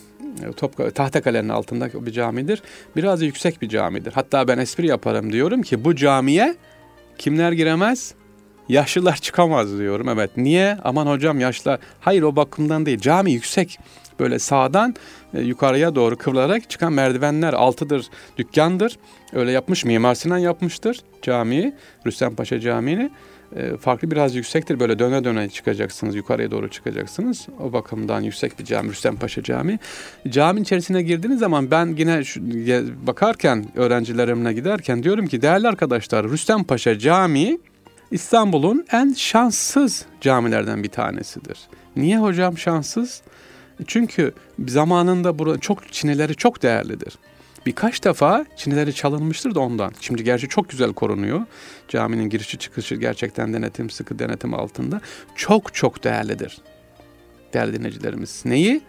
Top, 0.57 0.95
Tahtakale'nin 0.95 1.49
altında 1.49 2.07
bir 2.07 2.13
camidir. 2.13 2.63
Biraz 2.97 3.23
yüksek 3.23 3.63
bir 3.63 3.69
camidir. 3.69 4.13
Hatta 4.13 4.49
ben 4.49 4.59
espri 4.59 4.87
yaparım 4.87 5.33
diyorum 5.33 5.63
ki 5.63 5.85
bu 5.85 5.97
camiye 5.97 6.57
kimler 7.19 7.53
giremez? 7.53 8.15
Yaşlılar 8.69 9.17
çıkamaz 9.17 9.79
diyorum. 9.79 10.09
Evet. 10.09 10.31
Niye? 10.37 10.79
Aman 10.85 11.07
hocam 11.07 11.41
yaşlılar. 11.41 11.81
Hayır 12.01 12.23
o 12.23 12.37
bakımdan 12.37 12.87
değil. 12.87 13.01
Cami 13.01 13.33
yüksek. 13.33 13.79
Böyle 14.21 14.39
sağdan 14.39 14.95
e, 15.35 15.41
yukarıya 15.41 15.95
doğru 15.95 16.17
kıvrılarak 16.17 16.71
çıkan 16.71 16.93
merdivenler 16.93 17.53
altıdır, 17.53 18.07
dükkandır. 18.37 18.99
Öyle 19.33 19.53
yapmış 19.53 19.85
Mimar 19.85 20.15
Sinan 20.15 20.39
yapmıştır 20.39 21.01
camiyi. 21.23 21.75
Rüstem 22.07 22.35
Paşa 22.35 22.61
Camii'ni. 22.61 23.11
E, 23.57 23.77
farklı 23.77 24.11
biraz 24.11 24.35
yüksektir. 24.35 24.81
Böyle 24.81 24.99
döne 24.99 25.25
döne 25.25 25.49
çıkacaksınız. 25.49 26.15
Yukarıya 26.15 26.51
doğru 26.51 26.71
çıkacaksınız. 26.71 27.47
O 27.61 27.73
bakımdan 27.73 28.21
yüksek 28.21 28.59
bir 28.59 28.65
cami 28.65 28.91
Rüstem 28.91 29.17
Paşa 29.17 29.43
Camii. 29.43 29.79
Caminin 30.29 30.63
içerisine 30.63 31.03
girdiğiniz 31.03 31.41
zaman 31.41 31.71
ben 31.71 31.95
yine 31.99 32.25
şu, 32.25 32.41
bakarken 33.07 33.67
öğrencilerimle 33.75 34.53
giderken 34.53 35.03
diyorum 35.03 35.27
ki 35.27 35.43
değerli 35.43 35.69
arkadaşlar 35.69 36.31
Rüstem 36.31 36.65
Paşa 36.65 36.99
Camii 36.99 37.59
İstanbul'un 38.11 38.87
en 38.93 39.13
şanssız 39.13 40.05
camilerden 40.21 40.83
bir 40.83 40.89
tanesidir. 40.89 41.59
Niye 41.97 42.19
hocam 42.19 42.59
şanssız? 42.59 43.23
Çünkü 43.87 44.33
zamanında 44.69 45.39
burada 45.39 45.59
çok 45.59 45.93
çineleri 45.93 46.35
çok 46.35 46.63
değerlidir. 46.63 47.19
Birkaç 47.67 48.05
defa 48.05 48.47
çineleri 48.57 48.95
çalınmıştır 48.95 49.55
da 49.55 49.61
ondan. 49.61 49.93
Şimdi 50.01 50.25
gerçi 50.25 50.49
çok 50.49 50.69
güzel 50.69 50.93
korunuyor. 50.93 51.43
Caminin 51.89 52.29
girişi 52.29 52.59
çıkışı 52.59 52.95
gerçekten 52.95 53.53
denetim, 53.53 53.91
sıkı 53.91 54.19
denetim 54.19 54.55
altında. 54.55 55.01
Çok 55.35 55.75
çok 55.75 56.05
değerlidir. 56.05 56.59
Değerli 57.55 57.79
dinleyicilerimiz. 57.79 58.43
Neyi? 58.45 58.81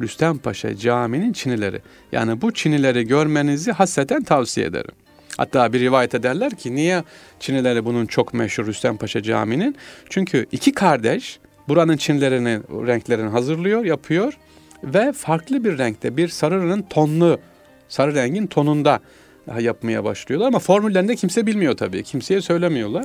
Rüstem 0.00 0.38
Paşa 0.38 0.76
Camii'nin 0.76 1.32
çinileri. 1.32 1.82
Yani 2.12 2.42
bu 2.42 2.54
çinileri 2.54 3.06
görmenizi 3.06 3.72
hasreten 3.72 4.22
tavsiye 4.22 4.66
ederim. 4.66 4.94
Hatta 5.36 5.72
bir 5.72 5.80
rivayet 5.80 6.14
ederler 6.14 6.50
ki 6.50 6.74
niye 6.74 7.04
Çinileri 7.40 7.84
bunun 7.84 8.06
çok 8.06 8.34
meşhur 8.34 8.66
Rüstem 8.66 8.96
Paşa 8.96 9.22
Camii'nin? 9.22 9.76
Çünkü 10.10 10.46
iki 10.52 10.72
kardeş 10.72 11.38
buranın 11.68 11.96
Çinilerini, 11.96 12.60
renklerini 12.86 13.30
hazırlıyor, 13.30 13.84
yapıyor 13.84 14.38
ve 14.84 15.12
farklı 15.12 15.64
bir 15.64 15.78
renkte 15.78 16.16
bir 16.16 16.28
sarının 16.28 16.82
tonlu 16.82 17.38
sarı 17.88 18.14
rengin 18.14 18.46
tonunda 18.46 19.00
yapmaya 19.60 20.04
başlıyorlar 20.04 20.46
ama 20.46 20.58
formüllerini 20.58 21.08
de 21.08 21.16
kimse 21.16 21.46
bilmiyor 21.46 21.76
tabii. 21.76 22.02
Kimseye 22.02 22.40
söylemiyorlar. 22.40 23.04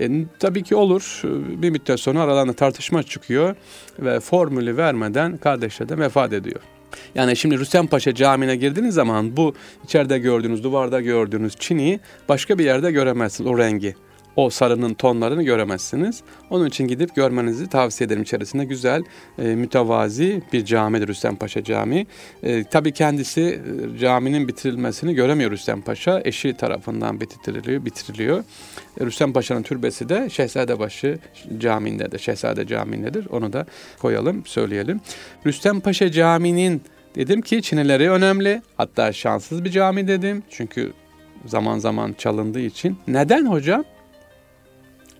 E, 0.00 0.10
tabii 0.38 0.62
ki 0.62 0.74
olur. 0.76 1.20
Bir 1.62 1.70
müddet 1.70 2.00
sonra 2.00 2.20
aralarında 2.20 2.52
tartışma 2.52 3.02
çıkıyor 3.02 3.56
ve 3.98 4.20
formülü 4.20 4.76
vermeden 4.76 5.36
kardeşler 5.36 5.88
de 5.88 5.98
vefat 5.98 6.32
ediyor. 6.32 6.60
Yani 7.14 7.36
şimdi 7.36 7.58
Rüstem 7.58 7.86
Paşa 7.86 8.14
Camii'ne 8.14 8.56
girdiğiniz 8.56 8.94
zaman 8.94 9.36
bu 9.36 9.54
içeride 9.84 10.18
gördüğünüz, 10.18 10.64
duvarda 10.64 11.00
gördüğünüz 11.00 11.56
çiniyi 11.56 12.00
başka 12.28 12.58
bir 12.58 12.64
yerde 12.64 12.92
göremezsiniz 12.92 13.50
o 13.50 13.58
rengi 13.58 13.94
o 14.36 14.50
sarının 14.50 14.94
tonlarını 14.94 15.42
göremezsiniz. 15.42 16.22
Onun 16.50 16.66
için 16.66 16.88
gidip 16.88 17.14
görmenizi 17.14 17.68
tavsiye 17.68 18.06
ederim. 18.06 18.22
İçerisinde 18.22 18.64
güzel, 18.64 19.02
e, 19.38 19.42
mütevazi 19.42 20.42
bir 20.52 20.64
camidir 20.64 21.08
Rüstem 21.08 21.36
Paşa 21.36 21.64
Camii. 21.64 22.06
E, 22.42 22.64
tabii 22.64 22.92
kendisi 22.92 23.40
e, 23.94 23.98
caminin 23.98 24.48
bitirilmesini 24.48 25.14
göremiyor 25.14 25.50
Rüstem 25.50 25.80
Paşa. 25.80 26.20
Eşi 26.24 26.56
tarafından 26.56 27.20
bitiriliyor. 27.20 27.84
bitiriliyor. 27.84 28.44
E, 29.00 29.06
Rüstem 29.06 29.32
Paşa'nın 29.32 29.62
türbesi 29.62 30.08
de 30.08 30.30
Şehzadebaşı 30.30 31.18
Camii'nde 31.58 32.12
de, 32.12 32.18
Şehzade 32.18 32.66
Camii'ndedir. 32.66 33.26
Onu 33.26 33.52
da 33.52 33.66
koyalım, 33.98 34.46
söyleyelim. 34.46 35.00
Rüstem 35.46 35.80
Paşa 35.80 36.10
Camii'nin 36.12 36.82
dedim 37.14 37.40
ki 37.40 37.62
çinileri 37.62 38.10
önemli. 38.10 38.62
Hatta 38.76 39.12
şanssız 39.12 39.64
bir 39.64 39.70
cami 39.70 40.08
dedim. 40.08 40.42
Çünkü 40.50 40.92
zaman 41.46 41.78
zaman 41.78 42.12
çalındığı 42.18 42.60
için. 42.60 42.98
Neden 43.08 43.46
hocam? 43.46 43.84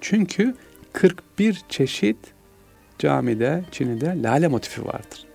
Çünkü 0.01 0.55
41 0.93 1.61
çeşit 1.69 2.17
camide, 2.99 3.65
Çin'de 3.71 4.23
lale 4.23 4.49
motifi 4.49 4.85
vardır. 4.85 5.27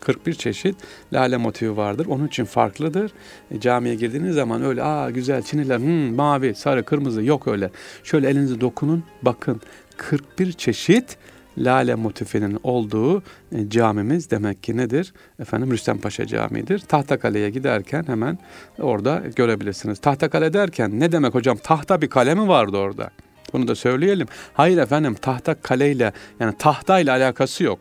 41 0.00 0.34
çeşit 0.34 0.76
lale 1.12 1.36
motifi 1.36 1.76
vardır. 1.76 2.06
Onun 2.06 2.26
için 2.26 2.44
farklıdır. 2.44 3.12
E, 3.50 3.60
camiye 3.60 3.94
girdiğiniz 3.94 4.34
zaman 4.34 4.62
öyle 4.62 4.82
aa 4.82 5.10
güzel 5.10 5.42
Çiniler 5.42 5.78
hmm, 5.78 6.14
mavi, 6.14 6.54
sarı, 6.54 6.84
kırmızı 6.84 7.22
yok 7.22 7.48
öyle. 7.48 7.70
Şöyle 8.04 8.28
elinizi 8.28 8.60
dokunun 8.60 9.04
bakın 9.22 9.60
41 9.96 10.52
çeşit 10.52 11.16
lale 11.58 11.94
motifinin 11.94 12.58
olduğu 12.62 13.22
e, 13.52 13.68
camimiz 13.68 14.30
demek 14.30 14.62
ki 14.62 14.76
nedir? 14.76 15.12
Efendim 15.40 15.70
Rüstem 15.70 15.98
Paşa 15.98 16.26
Camii'dir. 16.26 16.78
Tahtakale'ye 16.78 17.50
giderken 17.50 18.04
hemen 18.06 18.38
orada 18.78 19.22
görebilirsiniz. 19.36 19.98
Tahtakale 19.98 20.52
derken 20.52 21.00
ne 21.00 21.12
demek 21.12 21.34
hocam? 21.34 21.56
Tahta 21.56 22.02
bir 22.02 22.08
kale 22.08 22.34
mi 22.34 22.48
vardı 22.48 22.76
orada? 22.76 23.10
Bunu 23.52 23.68
da 23.68 23.74
söyleyelim. 23.74 24.26
Hayır 24.54 24.78
efendim 24.78 25.14
tahta 25.14 25.54
kaleyle 25.54 26.12
yani 26.40 26.54
tahtayla 26.58 27.16
alakası 27.16 27.64
yok. 27.64 27.78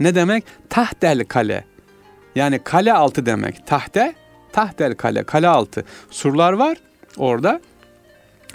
Ne 0.00 0.14
demek? 0.14 0.44
Tahtel 0.70 1.24
kale. 1.24 1.64
Yani 2.34 2.60
kale 2.64 2.92
altı 2.92 3.26
demek. 3.26 3.66
Tahte, 3.66 4.14
tahtel 4.52 4.94
kale, 4.94 5.22
kale 5.22 5.48
altı. 5.48 5.84
Surlar 6.10 6.52
var 6.52 6.78
orada. 7.16 7.60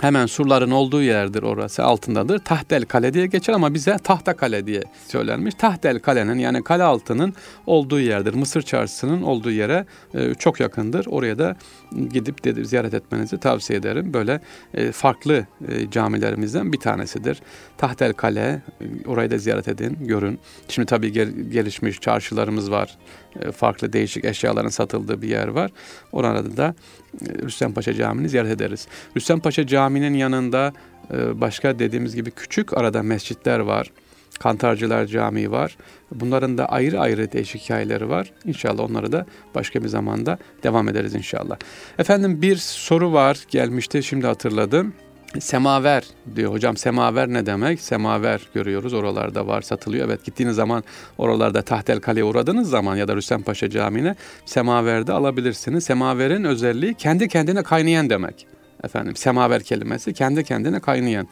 Hemen 0.01 0.25
surların 0.25 0.71
olduğu 0.71 1.01
yerdir 1.01 1.43
orası 1.43 1.83
altındadır. 1.83 2.39
Tahtel 2.39 2.85
Kale 2.85 3.13
diye 3.13 3.25
geçer 3.27 3.53
ama 3.53 3.73
bize 3.73 3.97
Tahta 4.03 4.35
Kale 4.35 4.67
diye 4.67 4.83
söylenmiş. 5.07 5.55
Tahtel 5.55 5.99
Kale'nin 5.99 6.39
yani 6.39 6.63
kale 6.63 6.83
altının 6.83 7.33
olduğu 7.65 7.99
yerdir. 7.99 8.33
Mısır 8.33 8.61
çarşısının 8.61 9.21
olduğu 9.21 9.51
yere 9.51 9.85
e, 10.13 10.33
çok 10.33 10.59
yakındır. 10.59 11.05
Oraya 11.09 11.39
da 11.39 11.55
gidip 11.95 12.43
de, 12.43 12.65
ziyaret 12.65 12.93
etmenizi 12.93 13.37
tavsiye 13.37 13.79
ederim. 13.79 14.13
Böyle 14.13 14.39
e, 14.73 14.91
farklı 14.91 15.45
e, 15.67 15.89
camilerimizden 15.91 16.73
bir 16.73 16.79
tanesidir. 16.79 17.41
Tahtel 17.77 18.13
Kale 18.13 18.61
e, 18.81 19.07
orayı 19.07 19.31
da 19.31 19.37
ziyaret 19.37 19.67
edin, 19.67 19.97
görün. 20.01 20.39
Şimdi 20.67 20.85
tabii 20.85 21.11
gel, 21.11 21.29
gelişmiş 21.29 21.99
çarşılarımız 21.99 22.71
var. 22.71 22.97
E, 23.41 23.51
farklı 23.51 23.93
değişik 23.93 24.25
eşyaların 24.25 24.69
satıldığı 24.69 25.21
bir 25.21 25.29
yer 25.29 25.47
var. 25.47 25.71
Orada 26.11 26.57
da 26.57 26.75
e, 27.21 27.33
Rüstem 27.43 27.73
Paşa 27.73 27.93
Camii'ni 27.93 28.29
ziyaret 28.29 28.51
ederiz. 28.51 28.87
Rüstem 29.17 29.39
Paşa 29.39 29.67
Camii'nin 29.67 30.13
yanında 30.13 30.73
e, 31.13 31.41
başka 31.41 31.79
dediğimiz 31.79 32.15
gibi 32.15 32.31
küçük 32.31 32.77
arada 32.77 33.03
mescitler 33.03 33.59
var. 33.59 33.91
Kantarcılar 34.39 35.05
Camii 35.05 35.51
var. 35.51 35.77
Bunların 36.11 36.57
da 36.57 36.65
ayrı 36.65 36.99
ayrı 36.99 37.31
değişik 37.31 37.61
hikayeleri 37.61 38.09
var. 38.09 38.31
İnşallah 38.45 38.83
onları 38.89 39.11
da 39.11 39.25
başka 39.55 39.83
bir 39.83 39.87
zamanda 39.87 40.37
devam 40.63 40.89
ederiz 40.89 41.15
inşallah. 41.15 41.57
Efendim 41.99 42.41
bir 42.41 42.55
soru 42.55 43.13
var 43.13 43.37
gelmişti 43.49 44.03
şimdi 44.03 44.27
hatırladım. 44.27 44.93
Semaver 45.39 46.03
diyor 46.35 46.51
hocam 46.51 46.77
semaver 46.77 47.27
ne 47.27 47.45
demek? 47.45 47.81
Semaver 47.81 48.41
görüyoruz 48.53 48.93
oralarda 48.93 49.47
var 49.47 49.61
satılıyor. 49.61 50.07
Evet 50.07 50.23
gittiğiniz 50.23 50.55
zaman 50.55 50.83
oralarda 51.17 51.61
Tahtel 51.61 51.99
Kale'ye 51.99 52.23
uğradığınız 52.23 52.69
zaman 52.69 52.95
ya 52.95 53.07
da 53.07 53.15
Rüstem 53.15 53.43
Paşa 53.43 53.69
Camii'ne 53.69 54.15
semaverde 54.45 55.13
alabilirsiniz. 55.13 55.83
Semaverin 55.83 56.43
özelliği 56.43 56.93
kendi 56.93 57.27
kendine 57.27 57.63
kaynayan 57.63 58.09
demek. 58.09 58.47
Efendim 58.83 59.15
semaver 59.15 59.63
kelimesi 59.63 60.13
kendi 60.13 60.43
kendine 60.43 60.79
kaynayan. 60.79 61.27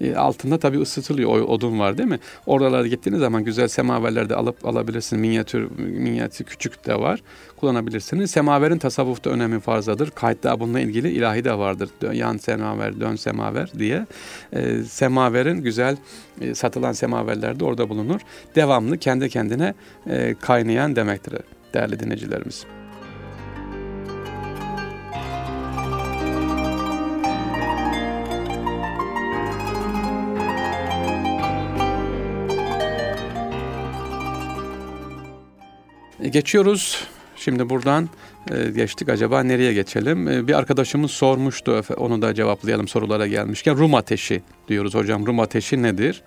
E, 0.00 0.14
altında 0.14 0.58
tabii 0.58 0.80
ısıtılıyor. 0.80 1.30
O, 1.30 1.34
odun 1.34 1.78
var 1.78 1.98
değil 1.98 2.08
mi? 2.08 2.18
Oralara 2.46 2.86
gittiğiniz 2.86 3.20
zaman 3.20 3.44
güzel 3.44 3.68
semaverler 3.68 4.28
de 4.28 4.34
alıp 4.34 4.66
alabilirsiniz. 4.66 5.20
Minyatür, 5.20 5.70
minyatür 5.78 6.44
küçük 6.44 6.86
de 6.86 7.00
var. 7.00 7.22
Kullanabilirsiniz. 7.56 8.30
Semaverin 8.30 8.78
tasavvufta 8.78 9.30
önemi 9.30 9.60
fazladır. 9.60 10.10
Kayıtta 10.10 10.60
bununla 10.60 10.80
ilgili 10.80 11.10
ilahi 11.10 11.44
de 11.44 11.58
vardır. 11.58 11.90
Yan 12.12 12.36
semaver, 12.36 13.00
dön 13.00 13.16
semaver 13.16 13.72
diye. 13.78 14.06
E, 14.52 14.82
semaverin 14.82 15.62
güzel 15.62 15.96
e, 16.40 16.54
satılan 16.54 16.92
semaverler 16.92 17.60
de 17.60 17.64
orada 17.64 17.88
bulunur. 17.88 18.20
Devamlı 18.54 18.98
kendi 18.98 19.28
kendine 19.28 19.74
e, 20.10 20.34
kaynayan 20.40 20.96
demektir 20.96 21.34
değerli 21.74 22.00
dinleyicilerimiz. 22.00 22.66
Geçiyoruz. 36.22 37.04
Şimdi 37.36 37.70
buradan 37.70 38.08
e, 38.50 38.70
geçtik. 38.70 39.08
Acaba 39.08 39.42
nereye 39.42 39.72
geçelim? 39.72 40.28
E, 40.28 40.48
bir 40.48 40.54
arkadaşımız 40.54 41.10
sormuştu. 41.10 41.82
Onu 41.96 42.22
da 42.22 42.34
cevaplayalım 42.34 42.88
sorulara 42.88 43.26
gelmişken. 43.26 43.78
Rum 43.78 43.94
ateşi 43.94 44.42
diyoruz 44.68 44.94
hocam. 44.94 45.26
Rum 45.26 45.40
ateşi 45.40 45.82
nedir? 45.82 46.22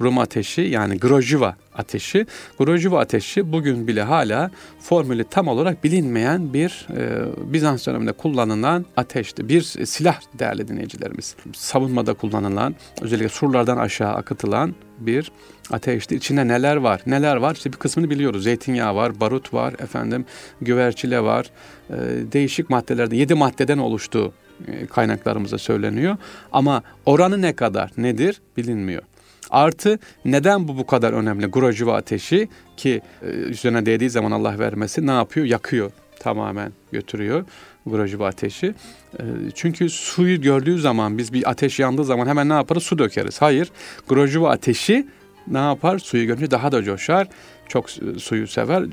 Rum 0.00 0.18
ateşi 0.18 0.60
yani 0.60 0.98
Grojva 0.98 1.56
ateşi. 1.78 2.26
Grojva 2.58 3.00
ateşi 3.00 3.52
bugün 3.52 3.86
bile 3.86 4.02
hala 4.02 4.50
formülü 4.80 5.24
tam 5.24 5.48
olarak 5.48 5.84
bilinmeyen 5.84 6.52
bir 6.54 6.86
e, 6.96 7.24
Bizans 7.52 7.86
döneminde 7.86 8.12
kullanılan 8.12 8.86
ateşti. 8.96 9.48
Bir 9.48 9.62
silah 9.62 10.20
değerli 10.38 10.68
dinleyicilerimiz. 10.68 11.36
Savunmada 11.52 12.14
kullanılan, 12.14 12.74
özellikle 13.00 13.28
surlardan 13.28 13.76
aşağı 13.76 14.14
akıtılan 14.14 14.74
bir 14.98 15.32
ateşti. 15.70 16.16
İçinde 16.16 16.48
neler 16.48 16.76
var? 16.76 17.00
Neler 17.06 17.36
var? 17.36 17.54
İşte 17.54 17.72
bir 17.72 17.76
kısmını 17.76 18.10
biliyoruz. 18.10 18.44
Zeytinyağı 18.44 18.94
var, 18.94 19.20
barut 19.20 19.54
var, 19.54 19.74
efendim 19.78 20.24
güverçile 20.60 21.20
var. 21.20 21.50
E, 21.90 21.94
değişik 22.32 22.70
maddelerde, 22.70 23.16
yedi 23.16 23.34
maddeden 23.34 23.78
oluştuğu 23.78 24.32
e, 24.68 24.86
kaynaklarımıza 24.86 25.58
söyleniyor. 25.58 26.16
Ama 26.52 26.82
oranı 27.06 27.42
ne 27.42 27.56
kadar, 27.56 27.90
nedir 27.96 28.40
bilinmiyor. 28.56 29.02
Artı 29.50 29.98
neden 30.24 30.68
bu 30.68 30.78
bu 30.78 30.86
kadar 30.86 31.12
önemli? 31.12 31.46
Grojuva 31.46 31.96
ateşi 31.96 32.48
ki 32.76 33.02
e, 33.22 33.26
üzerine 33.26 33.86
değdiği 33.86 34.10
zaman 34.10 34.30
Allah 34.30 34.58
vermesi 34.58 35.06
ne 35.06 35.12
yapıyor? 35.12 35.46
Yakıyor 35.46 35.90
tamamen 36.20 36.72
götürüyor 36.92 37.44
Grojuva 37.86 38.26
ateşi. 38.26 38.74
E, 39.18 39.22
çünkü 39.54 39.90
suyu 39.90 40.40
gördüğü 40.40 40.78
zaman 40.78 41.18
biz 41.18 41.32
bir 41.32 41.50
ateş 41.50 41.78
yandığı 41.78 42.04
zaman 42.04 42.26
hemen 42.26 42.48
ne 42.48 42.52
yaparız? 42.52 42.82
Su 42.82 42.98
dökeriz. 42.98 43.42
Hayır. 43.42 43.70
Grojuva 44.08 44.50
ateşi 44.50 45.06
ne 45.48 45.58
yapar? 45.58 45.98
Suyu 45.98 46.26
görünce 46.26 46.50
daha 46.50 46.72
da 46.72 46.82
coşar. 46.82 47.28
Çok 47.68 47.90
suyu 48.18 48.46
sever. 48.46 48.84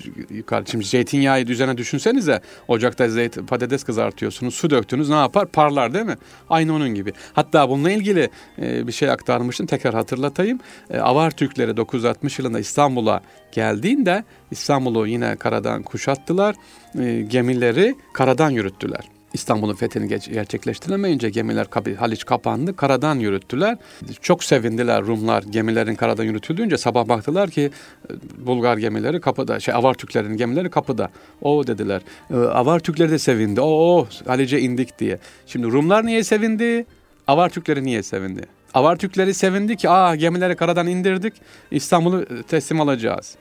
Şimdi 0.72 0.86
zeytinyağı 0.86 1.42
üzerine 1.42 1.78
düşünsenize. 1.78 2.42
Ocakta 2.68 3.10
zeyt, 3.10 3.38
patates 3.48 3.84
kızartıyorsunuz. 3.84 4.56
Su 4.56 4.70
döktünüz 4.70 5.10
ne 5.10 5.16
yapar? 5.16 5.48
Parlar 5.48 5.94
değil 5.94 6.06
mi? 6.06 6.18
Aynı 6.50 6.76
onun 6.76 6.90
gibi. 6.90 7.14
Hatta 7.34 7.70
bununla 7.70 7.92
ilgili 7.92 8.30
e, 8.62 8.88
bir 8.88 8.92
şey 8.92 9.10
aktarmıştım. 9.10 9.66
Tekrar 9.66 9.94
hatırlatayım. 9.94 10.60
E, 10.90 11.00
Avar 11.00 11.32
Türkleri 11.32 11.78
960 11.78 12.40
yılında 12.40 12.60
İstanbul'a 12.60 13.22
geldiğinde 13.52 14.24
İstanbul'u 14.52 15.08
yine 15.08 15.36
karadan 15.36 15.84
kuşattılar. 15.84 16.56
E, 17.00 17.22
gemileri 17.22 17.96
karadan 18.14 18.50
yürüttüler. 18.50 19.13
İstanbul'un 19.34 19.76
fethini 19.76 20.08
gerçekleştiremeyince 20.08 21.30
gemiler 21.30 21.68
Haliç 21.98 22.26
kapandı. 22.26 22.76
Karadan 22.76 23.20
yürüttüler. 23.20 23.78
Çok 24.22 24.44
sevindiler 24.44 25.04
Rumlar 25.04 25.44
gemilerin 25.44 25.96
karadan 25.96 26.24
yürütüldüğünce 26.24 26.78
sabah 26.78 27.08
baktılar 27.08 27.50
ki 27.50 27.72
e, 28.10 28.46
Bulgar 28.46 28.78
gemileri 28.78 29.22
kapıda. 29.22 29.60
Şey 29.60 29.74
Avar 29.74 29.94
Türklerin 29.94 30.38
gemileri 30.38 30.70
kapıda. 30.70 31.10
O 31.42 31.68
dediler. 31.68 32.02
E, 32.34 32.36
Avar 32.36 32.80
Türkleri 32.80 33.12
de 33.12 33.20
sevindi. 33.20 33.62
O 33.62 34.08
Halice 34.28 34.60
indik 34.60 35.00
diye. 35.00 35.20
Şimdi 35.46 35.68
Rumlar 35.68 36.06
niye 36.06 36.24
sevindi? 36.24 36.86
Avar 37.28 37.50
Türkleri 37.50 37.84
niye 37.84 38.04
sevindi? 38.04 38.42
Avar 38.74 38.96
Türkleri 38.96 39.34
sevindi 39.34 39.76
ki 39.76 39.90
aa 39.90 40.16
gemileri 40.16 40.56
karadan 40.56 40.88
indirdik. 40.88 41.34
İstanbul'u 41.72 42.26
teslim 42.44 42.82
alacağız. 42.82 43.36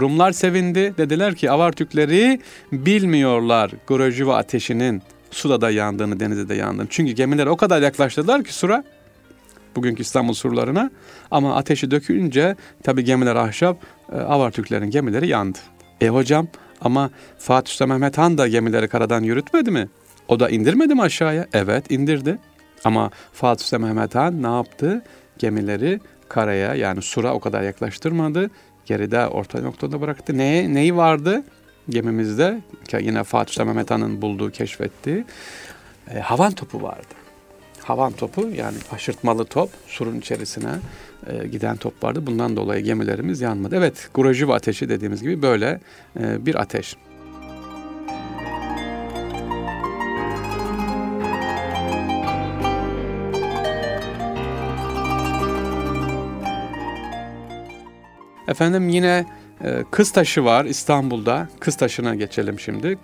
Rumlar 0.00 0.32
sevindi. 0.32 0.94
Dediler 0.98 1.34
ki 1.34 1.50
Avar 1.50 1.72
Türkleri 1.72 2.40
bilmiyorlar 2.72 3.70
Grojuva 3.86 4.36
ateşinin 4.36 5.02
suda 5.36 5.60
da 5.60 5.70
yandığını, 5.70 6.20
denizde 6.20 6.48
de 6.48 6.54
yandığını. 6.54 6.86
Çünkü 6.90 7.12
gemiler 7.12 7.46
o 7.46 7.56
kadar 7.56 7.82
yaklaştılar 7.82 8.44
ki 8.44 8.54
sura 8.54 8.84
bugünkü 9.76 10.02
İstanbul 10.02 10.34
surlarına 10.34 10.90
ama 11.30 11.56
ateşi 11.56 11.90
dökünce 11.90 12.56
tabi 12.82 13.04
gemiler 13.04 13.36
ahşap 13.36 13.76
e, 14.12 14.16
Avar 14.16 14.50
Türklerin 14.50 14.90
gemileri 14.90 15.28
yandı. 15.28 15.58
E 16.00 16.08
hocam 16.08 16.48
ama 16.80 17.10
Fatih 17.38 17.72
Sultan 17.72 17.88
Mehmet 17.88 18.18
Han 18.18 18.38
da 18.38 18.48
gemileri 18.48 18.88
karadan 18.88 19.22
yürütmedi 19.22 19.70
mi? 19.70 19.88
O 20.28 20.40
da 20.40 20.48
indirmedi 20.48 20.94
mi 20.94 21.02
aşağıya? 21.02 21.46
Evet 21.52 21.90
indirdi. 21.90 22.38
Ama 22.84 23.10
Fatih 23.32 23.64
Sultan 23.64 23.80
Mehmet 23.80 24.14
Han 24.14 24.42
ne 24.42 24.56
yaptı? 24.56 25.02
Gemileri 25.38 26.00
karaya 26.28 26.74
yani 26.74 27.02
sura 27.02 27.34
o 27.34 27.40
kadar 27.40 27.62
yaklaştırmadı. 27.62 28.50
Geride 28.86 29.26
orta 29.26 29.60
noktada 29.60 30.00
bıraktı. 30.00 30.38
Ne, 30.38 30.74
neyi 30.74 30.96
vardı 30.96 31.44
gemimizde? 31.88 32.60
Yine 33.00 33.24
Fatih 33.24 33.64
Mehmet 33.64 33.90
Han'ın 33.90 34.22
bulduğu, 34.22 34.50
keşfettiği 34.50 35.24
e, 36.14 36.18
havan 36.18 36.52
topu 36.52 36.82
vardı. 36.82 37.14
Havan 37.82 38.12
topu 38.12 38.48
yani 38.48 38.76
aşırtmalı 38.92 39.44
top 39.44 39.70
surun 39.86 40.18
içerisine 40.18 40.72
e, 41.26 41.46
giden 41.46 41.76
top 41.76 42.04
vardı. 42.04 42.26
Bundan 42.26 42.56
dolayı 42.56 42.84
gemilerimiz 42.84 43.40
yanmadı. 43.40 43.76
Evet, 43.76 44.08
Gurojiva 44.14 44.54
ateşi 44.54 44.88
dediğimiz 44.88 45.22
gibi 45.22 45.42
böyle 45.42 45.80
e, 46.20 46.46
bir 46.46 46.54
ateş. 46.54 46.96
Efendim 58.48 58.88
yine 58.88 59.26
e, 59.66 59.84
Kıztaşı 59.90 60.44
var 60.44 60.64
İstanbul'da. 60.64 61.48
Kıztaşı'na 61.60 62.14
geçelim 62.14 62.60
şimdi. 62.60 62.98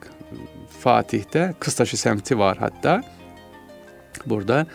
Fatih'te 0.81 1.55
Kıztaşı 1.61 1.97
semti 1.97 2.39
var 2.39 2.59
hatta. 2.59 3.03
Burada 4.27 4.67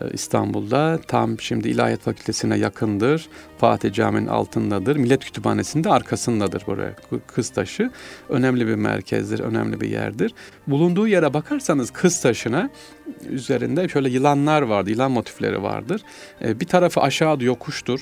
e, 0.00 0.10
İstanbul'da 0.12 1.00
tam 1.08 1.40
şimdi 1.40 1.68
İlahiyat 1.68 2.00
Fakültesine 2.00 2.58
yakındır. 2.58 3.28
Fatih 3.58 3.92
Camii'nin 3.92 4.26
altındadır. 4.26 4.96
Millet 4.96 5.24
Kütüphanesi'nde 5.24 5.90
arkasındadır 5.90 6.66
buraya. 6.66 6.94
Kıztaşı 7.26 7.90
önemli 8.28 8.66
bir 8.66 8.74
merkezdir, 8.74 9.40
önemli 9.40 9.80
bir 9.80 9.88
yerdir. 9.88 10.34
Bulunduğu 10.66 11.08
yere 11.08 11.34
bakarsanız 11.34 11.90
Kıztaşı'na 11.90 12.70
üzerinde 13.30 13.88
şöyle 13.88 14.08
yılanlar 14.08 14.62
vardı, 14.62 14.90
yılan 14.90 15.10
motifleri 15.10 15.62
vardır. 15.62 16.02
E, 16.42 16.60
bir 16.60 16.66
tarafı 16.66 17.00
aşağı 17.00 17.42
yokuştur. 17.42 18.00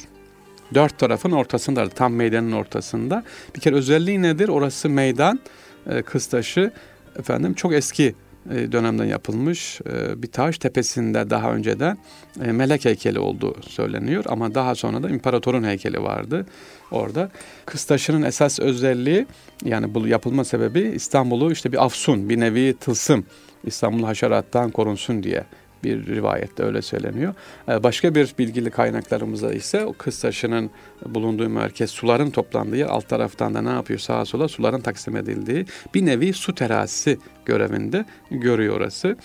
Dört 0.75 0.99
tarafın 0.99 1.31
ortasında, 1.31 1.89
tam 1.89 2.15
meydanın 2.15 2.53
ortasında. 2.53 3.25
Bir 3.55 3.61
kere 3.61 3.75
özelliği 3.75 4.23
nedir? 4.23 4.49
Orası 4.49 4.89
meydan, 4.89 5.41
e, 5.87 6.03
Kıztaşı 6.03 6.73
efendim 7.19 7.55
çok 7.55 7.73
eski 7.73 8.15
e, 8.51 8.73
dönemden 8.73 9.05
yapılmış 9.05 9.81
e, 9.81 10.23
bir 10.23 10.33
taş 10.33 10.59
tepesinde 10.59 11.31
daha 11.31 11.53
önceden 11.53 11.99
e, 12.45 12.53
melek 12.53 12.85
heykeli 12.85 13.19
olduğu 13.19 13.63
söyleniyor 13.63 14.25
ama 14.29 14.55
daha 14.55 14.75
sonra 14.75 15.03
da 15.03 15.11
imparatorun 15.11 15.65
heykeli 15.65 16.03
vardı 16.03 16.47
orada. 16.91 17.31
Kıstaşının 17.67 18.23
esas 18.23 18.61
özelliği 18.61 19.27
yani 19.65 19.95
bu 19.95 20.07
yapılma 20.07 20.45
sebebi 20.45 20.81
İstanbul'u 20.81 21.53
işte 21.53 21.73
bir 21.73 21.85
afsun, 21.85 22.29
bir 22.29 22.41
nevi 22.41 22.75
tılsım 22.81 23.25
İstanbul 23.65 24.05
haşerattan 24.05 24.71
korunsun 24.71 25.23
diye 25.23 25.45
bir 25.85 26.07
rivayette 26.07 26.63
öyle 26.63 26.83
söyleniyor. 26.83 27.35
Ee, 27.69 27.83
başka 27.83 28.15
bir 28.15 28.35
bilgili 28.39 28.71
kaynaklarımızda 28.71 29.53
ise 29.53 29.87
o 29.87 29.93
kız 29.93 30.21
taşının 30.21 30.71
bulunduğu 31.07 31.49
merkez 31.49 31.91
suların 31.91 32.31
toplandığı 32.31 32.89
alt 32.89 33.09
taraftan 33.09 33.55
da 33.55 33.63
ne 33.63 33.71
yapıyor 33.71 33.99
sağa 33.99 34.25
sola 34.25 34.49
suların 34.49 34.81
taksim 34.81 35.17
edildiği 35.17 35.67
bir 35.95 36.07
nevi 36.07 36.33
su 36.33 36.55
terazisi 36.55 37.19
görevinde 37.45 38.05
görüyor 38.31 38.77
orası. 38.77 39.17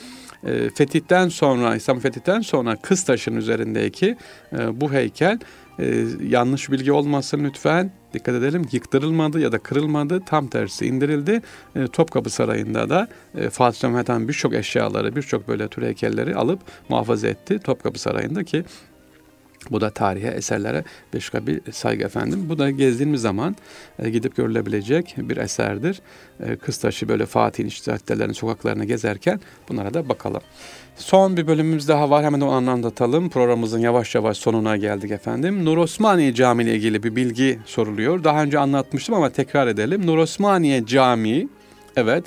E, 0.44 0.70
fetihten 0.70 1.30
sonra 1.30 1.76
İslam 1.76 2.00
fetihten 2.00 2.42
sonra 2.42 2.76
kız 2.76 3.04
taşının 3.04 3.38
üzerindeki 3.38 4.18
e, 4.54 4.82
bu 4.82 4.94
heykel 4.94 5.40
e, 5.80 6.06
yanlış 6.28 6.72
bilgi 6.72 6.92
olmasın 6.92 7.44
lütfen 7.44 7.92
dikkat 8.14 8.36
edelim 8.36 8.66
yıktırılmadı 8.72 9.40
ya 9.40 9.52
da 9.52 9.60
kırılmadı 9.60 10.22
tam 10.26 10.48
tersi 10.48 10.86
indirildi. 10.86 11.42
E, 11.76 11.88
Topkapı 11.88 12.30
Sarayı'nda 12.30 12.90
da 12.90 13.08
e, 13.38 13.50
Fatih 13.50 13.76
Sultan 13.76 13.92
Mehmet 13.92 14.10
Han 14.10 14.28
birçok 14.28 14.54
eşyaları 14.54 15.16
birçok 15.16 15.48
böyle 15.48 15.68
tür 15.68 15.84
heykelleri 15.84 16.36
alıp 16.36 16.60
muhafaza 16.90 17.28
etti 17.28 17.60
Topkapı 17.60 18.00
Sarayı'nda 18.00 18.44
ki 18.44 18.64
bu 19.72 19.82
da 19.82 19.90
tarihe, 19.90 20.28
eserlere 20.28 20.84
başka 21.14 21.48
bir 21.48 21.72
saygı 21.72 22.04
efendim. 22.04 22.46
Bu 22.50 22.58
da 22.58 22.72
gezdiğimiz 22.72 23.22
zaman 23.22 23.56
e, 24.00 24.10
gidip 24.10 24.36
görülebilecek 24.36 25.16
bir 25.18 25.38
eserdir. 25.38 26.02
E, 26.40 26.56
Kıstaşı 26.56 27.08
böyle 27.08 27.26
Fatih'in 27.26 27.70
caddelerinin 27.70 28.34
sokaklarını 28.34 28.86
gezerken 28.86 29.40
bunlara 29.70 29.94
da 29.94 30.10
bakalım. 30.10 30.42
Son 30.98 31.38
bir 31.38 31.48
bölümümüz 31.48 31.88
daha 31.88 32.10
var. 32.10 32.26
Hemen 32.26 32.42
onu 32.42 32.70
anlatalım. 32.72 33.30
Programımızın 33.30 33.80
yavaş 33.80 34.16
yavaş 34.16 34.38
sonuna 34.38 34.78
geldik 34.78 35.12
efendim. 35.12 35.66
Nur 35.66 35.78
Osmaniye 35.78 36.34
Camii 36.34 36.64
ile 36.64 36.76
ilgili 36.76 37.04
bir 37.04 37.16
bilgi 37.16 37.60
soruluyor. 37.66 38.24
Daha 38.24 38.44
önce 38.44 38.60
anlatmıştım 38.60 39.16
ama 39.16 39.30
tekrar 39.30 39.68
edelim. 39.68 40.08
Nur 40.08 40.18
Osmaniye 40.18 40.86
Camii, 40.86 41.48
evet. 41.96 42.26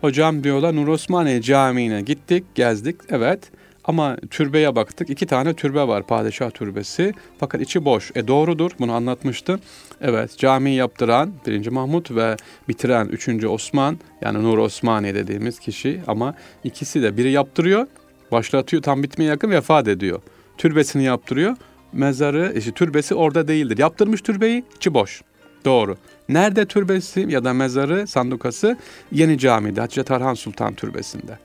Hocam 0.00 0.44
diyorlar 0.44 0.76
Nur 0.76 0.88
Osmaniye 0.88 1.42
Camii'ne 1.42 2.02
gittik, 2.02 2.44
gezdik. 2.54 2.96
Evet. 3.08 3.50
Ama 3.84 4.16
türbeye 4.30 4.76
baktık. 4.76 5.10
iki 5.10 5.26
tane 5.26 5.54
türbe 5.54 5.88
var. 5.88 6.06
Padişah 6.06 6.50
türbesi. 6.50 7.12
Fakat 7.40 7.60
içi 7.60 7.84
boş. 7.84 8.10
E 8.14 8.28
doğrudur. 8.28 8.70
Bunu 8.78 8.92
anlatmıştı. 8.92 9.60
Evet 10.00 10.38
cami 10.38 10.70
yaptıran 10.70 11.32
1. 11.46 11.66
Mahmut 11.66 12.10
ve 12.10 12.36
bitiren 12.68 13.06
3. 13.06 13.44
Osman 13.44 13.98
yani 14.22 14.42
Nur 14.42 14.58
Osmaniye 14.58 15.14
dediğimiz 15.14 15.58
kişi 15.58 16.00
ama 16.06 16.34
ikisi 16.64 17.02
de 17.02 17.16
biri 17.16 17.30
yaptırıyor 17.30 17.86
başlatıyor 18.32 18.82
tam 18.82 19.02
bitmeye 19.02 19.24
yakın 19.24 19.50
vefat 19.50 19.88
ediyor. 19.88 20.20
Türbesini 20.58 21.04
yaptırıyor. 21.04 21.56
Mezarı, 21.92 22.52
işte 22.56 22.72
türbesi 22.72 23.14
orada 23.14 23.48
değildir. 23.48 23.78
Yaptırmış 23.78 24.20
türbeyi, 24.20 24.64
içi 24.76 24.94
boş. 24.94 25.22
Doğru. 25.64 25.96
Nerede 26.28 26.66
türbesi 26.66 27.26
ya 27.28 27.44
da 27.44 27.52
mezarı, 27.52 28.06
sandukası? 28.06 28.76
Yeni 29.12 29.38
Cami'de, 29.38 29.80
Hatice 29.80 30.02
Tarhan 30.02 30.34
Sultan 30.34 30.74
Türbesi'nde. 30.74 31.38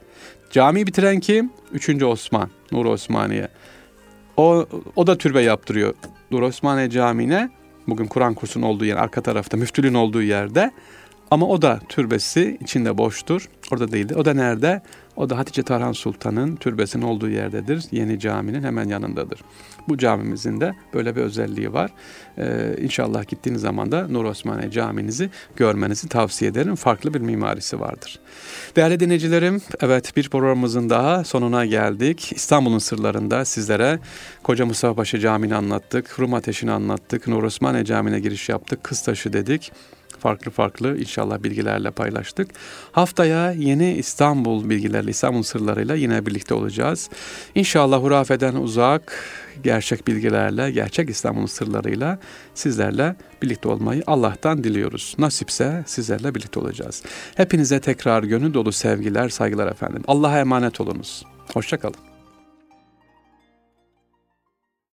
Cami 0.51 0.87
bitiren 0.87 1.19
kim? 1.19 1.51
Üçüncü 1.71 2.05
Osman, 2.05 2.49
Nur 2.71 2.85
Osmaniye. 2.85 3.47
O, 4.37 4.65
o 4.95 5.07
da 5.07 5.17
türbe 5.17 5.41
yaptırıyor 5.41 5.93
Nur 6.31 6.41
Osmaniye 6.41 6.89
Camii'ne. 6.89 7.49
Bugün 7.87 8.05
Kur'an 8.05 8.33
kursunun 8.33 8.65
olduğu 8.65 8.85
yer, 8.85 8.95
arka 8.95 9.21
tarafta, 9.21 9.57
müftülüğün 9.57 9.93
olduğu 9.93 10.21
yerde. 10.21 10.71
Ama 11.31 11.47
o 11.47 11.61
da 11.61 11.79
türbesi 11.89 12.57
içinde 12.61 12.97
boştur. 12.97 13.49
Orada 13.71 13.91
değildir. 13.91 14.15
O 14.15 14.25
da 14.25 14.33
nerede? 14.33 14.81
O 15.15 15.29
da 15.29 15.37
Hatice 15.37 15.63
Tarhan 15.63 15.91
Sultan'ın 15.91 16.55
türbesinin 16.55 17.03
olduğu 17.03 17.29
yerdedir. 17.29 17.83
Yeni 17.91 18.19
caminin 18.19 18.63
hemen 18.63 18.87
yanındadır. 18.87 19.39
Bu 19.87 19.97
camimizin 19.97 20.61
de 20.61 20.75
böyle 20.93 21.15
bir 21.15 21.21
özelliği 21.21 21.73
var. 21.73 21.91
Ee, 22.37 22.75
inşallah 22.81 23.27
gittiğiniz 23.27 23.61
zaman 23.61 23.91
da 23.91 24.07
Nur 24.07 24.25
Osmaniye 24.25 24.71
caminizi 24.71 25.29
görmenizi 25.55 26.07
tavsiye 26.07 26.51
ederim. 26.51 26.75
Farklı 26.75 27.13
bir 27.13 27.19
mimarisi 27.19 27.79
vardır. 27.79 28.19
Değerli 28.75 28.99
dinleyicilerim, 28.99 29.61
evet 29.81 30.17
bir 30.17 30.29
programımızın 30.29 30.89
daha 30.89 31.23
sonuna 31.23 31.65
geldik. 31.65 32.31
İstanbul'un 32.35 32.77
sırlarında 32.77 33.45
sizlere 33.45 33.99
Koca 34.43 34.65
Mustafa 34.65 34.95
Paşa 34.95 35.19
Camii'ni 35.19 35.55
anlattık, 35.55 36.19
Rum 36.19 36.33
Ateşi'ni 36.33 36.71
anlattık, 36.71 37.27
Nur 37.27 37.43
Osmaniye 37.43 37.85
Camii'ne 37.85 38.19
giriş 38.19 38.49
yaptık, 38.49 38.83
Kıstaşı 38.83 39.33
dedik 39.33 39.71
farklı 40.23 40.51
farklı 40.51 40.97
inşallah 40.97 41.43
bilgilerle 41.43 41.91
paylaştık. 41.91 42.49
Haftaya 42.91 43.51
yeni 43.51 43.93
İstanbul 43.93 44.69
bilgilerle, 44.69 45.11
İstanbul 45.11 45.43
sırlarıyla 45.43 45.95
yine 45.95 46.25
birlikte 46.25 46.53
olacağız. 46.53 47.09
İnşallah 47.55 48.01
hurafeden 48.01 48.55
uzak, 48.55 49.23
gerçek 49.63 50.07
bilgilerle, 50.07 50.71
gerçek 50.71 51.09
İstanbul 51.09 51.47
sırlarıyla 51.47 52.19
sizlerle 52.53 53.15
birlikte 53.41 53.69
olmayı 53.69 54.03
Allah'tan 54.07 54.63
diliyoruz. 54.63 55.15
Nasipse 55.17 55.83
sizlerle 55.87 56.35
birlikte 56.35 56.59
olacağız. 56.59 57.03
Hepinize 57.35 57.79
tekrar 57.79 58.23
gönül 58.23 58.53
dolu 58.53 58.71
sevgiler, 58.71 59.29
saygılar 59.29 59.71
efendim. 59.71 60.03
Allah'a 60.07 60.39
emanet 60.39 60.81
olunuz. 60.81 61.23
Hoşçakalın. 61.53 62.12